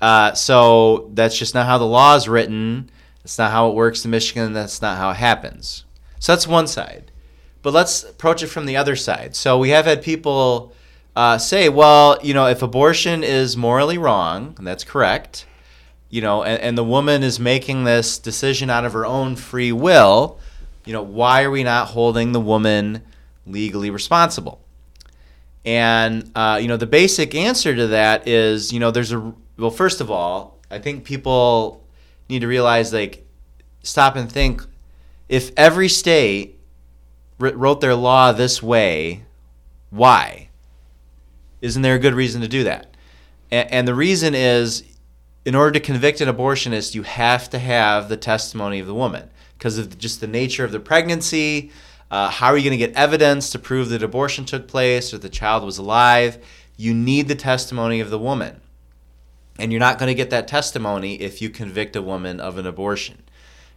Uh, 0.00 0.32
so 0.32 1.10
that's 1.12 1.38
just 1.38 1.54
not 1.54 1.66
how 1.66 1.76
the 1.76 1.84
law 1.84 2.16
is 2.16 2.28
written. 2.28 2.90
That's 3.22 3.38
not 3.38 3.50
how 3.50 3.68
it 3.68 3.74
works 3.74 4.04
in 4.04 4.10
Michigan. 4.10 4.52
That's 4.52 4.80
not 4.80 4.98
how 4.98 5.10
it 5.10 5.16
happens. 5.16 5.84
So 6.18 6.32
that's 6.32 6.46
one 6.46 6.66
side. 6.66 7.10
But 7.64 7.72
let's 7.72 8.04
approach 8.04 8.42
it 8.42 8.48
from 8.48 8.66
the 8.66 8.76
other 8.76 8.94
side. 8.94 9.34
So 9.34 9.58
we 9.58 9.70
have 9.70 9.86
had 9.86 10.02
people 10.02 10.74
uh, 11.16 11.38
say, 11.38 11.70
well, 11.70 12.18
you 12.22 12.34
know, 12.34 12.46
if 12.46 12.60
abortion 12.60 13.24
is 13.24 13.56
morally 13.56 13.96
wrong, 13.96 14.54
and 14.58 14.66
that's 14.66 14.84
correct, 14.84 15.46
you 16.10 16.20
know, 16.20 16.42
and, 16.42 16.60
and 16.60 16.76
the 16.76 16.84
woman 16.84 17.22
is 17.22 17.40
making 17.40 17.84
this 17.84 18.18
decision 18.18 18.68
out 18.68 18.84
of 18.84 18.92
her 18.92 19.06
own 19.06 19.34
free 19.34 19.72
will, 19.72 20.38
you 20.84 20.92
know, 20.92 21.02
why 21.02 21.42
are 21.42 21.50
we 21.50 21.64
not 21.64 21.88
holding 21.88 22.32
the 22.32 22.40
woman 22.40 23.00
legally 23.46 23.88
responsible? 23.88 24.60
And 25.64 26.30
uh, 26.34 26.58
you 26.60 26.68
know, 26.68 26.76
the 26.76 26.86
basic 26.86 27.34
answer 27.34 27.74
to 27.74 27.86
that 27.86 28.28
is, 28.28 28.74
you 28.74 28.78
know, 28.78 28.90
there's 28.90 29.12
a 29.12 29.32
well, 29.56 29.70
first 29.70 30.02
of 30.02 30.10
all, 30.10 30.58
I 30.70 30.80
think 30.80 31.04
people 31.04 31.82
need 32.28 32.40
to 32.40 32.46
realize, 32.46 32.92
like, 32.92 33.26
stop 33.82 34.16
and 34.16 34.30
think. 34.30 34.62
If 35.30 35.50
every 35.56 35.88
state 35.88 36.53
wrote 37.38 37.80
their 37.80 37.94
law 37.94 38.32
this 38.32 38.62
way, 38.62 39.24
why? 39.90 40.48
Isn't 41.60 41.82
there 41.82 41.94
a 41.94 41.98
good 41.98 42.14
reason 42.14 42.40
to 42.42 42.48
do 42.48 42.64
that? 42.64 42.96
And, 43.50 43.70
and 43.70 43.88
the 43.88 43.94
reason 43.94 44.34
is, 44.34 44.84
in 45.44 45.54
order 45.54 45.72
to 45.72 45.80
convict 45.80 46.20
an 46.20 46.28
abortionist, 46.28 46.94
you 46.94 47.02
have 47.02 47.50
to 47.50 47.58
have 47.58 48.08
the 48.08 48.16
testimony 48.16 48.80
of 48.80 48.86
the 48.86 48.94
woman 48.94 49.30
because 49.58 49.78
of 49.78 49.98
just 49.98 50.20
the 50.20 50.26
nature 50.26 50.64
of 50.64 50.72
the 50.72 50.80
pregnancy. 50.80 51.70
Uh, 52.10 52.30
how 52.30 52.48
are 52.48 52.56
you 52.56 52.68
going 52.68 52.78
to 52.78 52.86
get 52.86 52.96
evidence 52.96 53.50
to 53.50 53.58
prove 53.58 53.88
that 53.88 54.02
abortion 54.02 54.44
took 54.44 54.68
place 54.68 55.12
or 55.12 55.18
the 55.18 55.28
child 55.28 55.64
was 55.64 55.78
alive? 55.78 56.38
You 56.76 56.94
need 56.94 57.28
the 57.28 57.34
testimony 57.34 58.00
of 58.00 58.10
the 58.10 58.18
woman. 58.18 58.60
And 59.58 59.70
you're 59.72 59.80
not 59.80 59.98
going 59.98 60.08
to 60.08 60.14
get 60.14 60.30
that 60.30 60.48
testimony 60.48 61.20
if 61.20 61.40
you 61.40 61.50
convict 61.50 61.94
a 61.94 62.02
woman 62.02 62.40
of 62.40 62.58
an 62.58 62.66
abortion. 62.66 63.23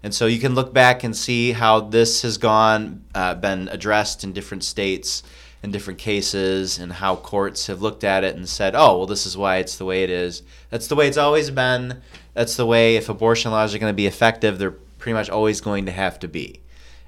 And 0.04 0.14
so 0.14 0.26
you 0.26 0.40
can 0.40 0.56
look 0.56 0.74
back 0.74 1.04
and 1.04 1.16
see 1.16 1.52
how 1.52 1.80
this 1.80 2.22
has 2.22 2.38
gone, 2.38 3.04
uh, 3.16 3.36
been 3.36 3.68
addressed 3.70 4.24
in 4.24 4.32
different 4.32 4.64
states 4.64 5.24
in 5.64 5.72
different 5.72 6.00
cases, 6.00 6.78
and 6.78 6.94
how 6.94 7.16
courts 7.16 7.68
have 7.68 7.82
looked 7.82 8.04
at 8.04 8.24
it 8.24 8.36
and 8.36 8.48
said, 8.48 8.76
oh, 8.76 8.98
well, 8.98 9.08
this 9.08 9.26
is 9.26 9.36
why 9.36 9.58
it's 9.58 9.78
the 9.78 9.86
way 9.86 10.04
it 10.04 10.10
is. 10.10 10.44
That's 10.70 10.88
the 10.88 10.96
way 10.96 11.08
it's 11.08 11.18
always 11.18 11.50
been. 11.50 12.02
That's 12.36 12.56
the 12.56 12.66
way, 12.66 12.96
if 12.96 13.10
abortion 13.10 13.52
laws 13.52 13.74
are 13.74 13.80
going 13.80 13.92
to 13.92 13.96
be 13.96 14.06
effective, 14.06 14.60
they're 14.60 14.72
pretty 14.72 15.16
much 15.16 15.30
always 15.30 15.60
going 15.60 15.88
to 15.88 15.92
have 15.92 16.20
to 16.20 16.28
be. 16.28 16.62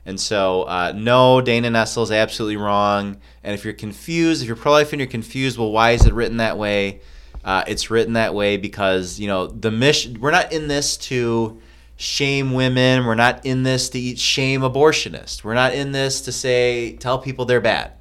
And 0.05 0.19
so, 0.19 0.63
uh, 0.63 0.93
no, 0.95 1.41
Dana 1.41 1.69
Nessel 1.69 2.03
is 2.03 2.11
absolutely 2.11 2.57
wrong. 2.57 3.17
And 3.43 3.53
if 3.53 3.63
you're 3.63 3.73
confused, 3.73 4.41
if 4.41 4.47
you're 4.47 4.55
pro 4.55 4.71
life 4.71 4.91
and 4.91 4.99
you're 4.99 5.07
confused, 5.07 5.59
well, 5.59 5.71
why 5.71 5.91
is 5.91 6.05
it 6.05 6.13
written 6.13 6.37
that 6.37 6.57
way? 6.57 7.01
Uh, 7.45 7.63
it's 7.67 7.91
written 7.91 8.13
that 8.13 8.33
way 8.33 8.57
because, 8.57 9.19
you 9.19 9.27
know, 9.27 9.45
the 9.45 9.71
mission, 9.71 10.19
we're 10.19 10.31
not 10.31 10.51
in 10.51 10.67
this 10.67 10.97
to 10.97 11.61
shame 11.99 12.53
women. 12.53 13.05
We're 13.05 13.13
not 13.13 13.45
in 13.45 13.63
this 13.63 13.89
to 13.89 14.15
shame 14.15 14.61
abortionists. 14.61 15.43
We're 15.43 15.53
not 15.53 15.73
in 15.73 15.91
this 15.91 16.21
to 16.21 16.31
say, 16.31 16.93
tell 16.95 17.19
people 17.19 17.43
they're 17.43 17.59
bad. 17.59 17.91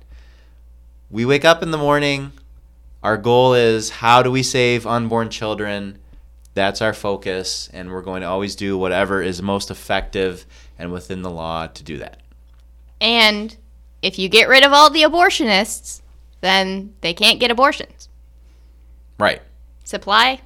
We 1.10 1.24
wake 1.24 1.44
up 1.44 1.64
in 1.64 1.72
the 1.72 1.78
morning. 1.78 2.30
Our 3.02 3.16
goal 3.16 3.54
is 3.54 3.90
how 3.90 4.22
do 4.22 4.30
we 4.30 4.44
save 4.44 4.86
unborn 4.86 5.30
children? 5.30 5.98
That's 6.54 6.80
our 6.80 6.92
focus. 6.92 7.68
And 7.72 7.90
we're 7.90 8.02
going 8.02 8.20
to 8.20 8.28
always 8.28 8.54
do 8.54 8.78
whatever 8.78 9.20
is 9.20 9.42
most 9.42 9.68
effective 9.68 10.46
and 10.78 10.92
within 10.92 11.22
the 11.22 11.30
law 11.30 11.66
to 11.66 11.82
do 11.82 11.98
that. 11.98 12.20
And 13.00 13.56
if 14.00 14.16
you 14.16 14.28
get 14.28 14.48
rid 14.48 14.64
of 14.64 14.72
all 14.72 14.90
the 14.90 15.02
abortionists, 15.02 16.02
then 16.40 16.94
they 17.00 17.14
can't 17.14 17.40
get 17.40 17.50
abortions. 17.50 18.08
Right. 19.18 19.42
Supply, 19.82 20.40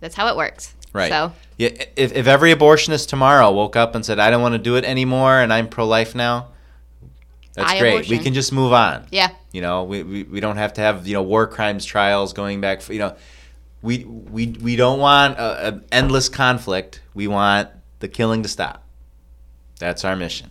that's 0.00 0.16
how 0.16 0.26
it 0.26 0.36
works. 0.36 0.74
Right. 0.92 1.10
So, 1.10 1.32
Yeah, 1.56 1.68
if, 1.96 2.12
if 2.12 2.26
every 2.26 2.52
abortionist 2.54 3.08
tomorrow 3.08 3.50
woke 3.52 3.76
up 3.76 3.94
and 3.94 4.04
said, 4.04 4.18
I 4.18 4.30
don't 4.30 4.42
want 4.42 4.54
to 4.54 4.58
do 4.58 4.76
it 4.76 4.84
anymore 4.84 5.38
and 5.40 5.52
I'm 5.52 5.68
pro 5.68 5.86
life 5.86 6.14
now, 6.14 6.48
That's 7.54 7.70
I 7.72 7.78
great. 7.78 7.90
abortion. 7.92 8.16
We 8.18 8.22
can 8.24 8.34
just 8.34 8.52
move 8.52 8.72
on. 8.72 9.06
Yeah. 9.10 9.30
You 9.52 9.60
know, 9.62 9.84
we, 9.84 10.02
we, 10.02 10.22
we 10.24 10.40
don't 10.40 10.56
have 10.56 10.72
to 10.74 10.80
have 10.80 11.06
you 11.06 11.14
know 11.14 11.22
war 11.22 11.46
crimes 11.46 11.84
trials 11.84 12.32
going 12.32 12.60
back. 12.60 12.80
For, 12.82 12.92
you 12.92 12.98
know, 13.00 13.16
we 13.82 14.04
we 14.04 14.48
we 14.48 14.76
don't 14.76 14.98
want 15.00 15.38
an 15.38 15.84
endless 15.90 16.28
conflict. 16.28 17.00
We 17.14 17.26
want 17.28 17.68
the 18.00 18.08
killing 18.08 18.42
to 18.42 18.48
stop. 18.48 18.84
That's 19.78 20.04
our 20.04 20.14
mission. 20.16 20.50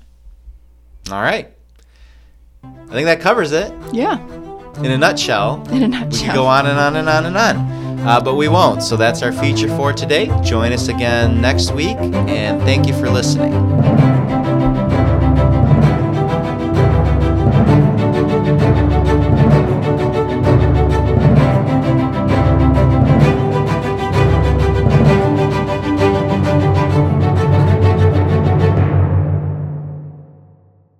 All 1.12 1.22
right. 1.22 1.52
I 2.64 2.92
think 2.92 3.06
that 3.06 3.22
covers 3.22 3.52
it 3.52 3.72
Yeah. 3.94 4.20
in 4.84 4.92
a 4.92 4.98
nutshell. 4.98 5.66
In 5.72 5.84
a 5.84 5.88
nutshell. 5.88 6.02
We 6.02 6.08
nutshell. 6.10 6.26
could 6.28 6.34
go 6.36 6.46
on 6.46 6.66
and 6.66 6.78
on 6.80 6.96
and 6.96 7.08
on 7.10 7.26
and 7.26 7.38
on. 7.38 7.89
Uh, 8.08 8.22
but 8.22 8.36
we 8.36 8.48
won't. 8.48 8.82
So 8.84 8.98
that's 8.98 9.22
our 9.22 9.32
feature 9.32 9.68
for 9.76 9.94
today. 9.94 10.28
Join 10.44 10.72
us 10.72 10.88
again 10.88 11.42
next 11.42 11.72
week, 11.72 11.98
and 11.98 12.62
thank 12.62 12.88
you 12.88 12.94
for 12.94 13.10
listening. 13.10 13.54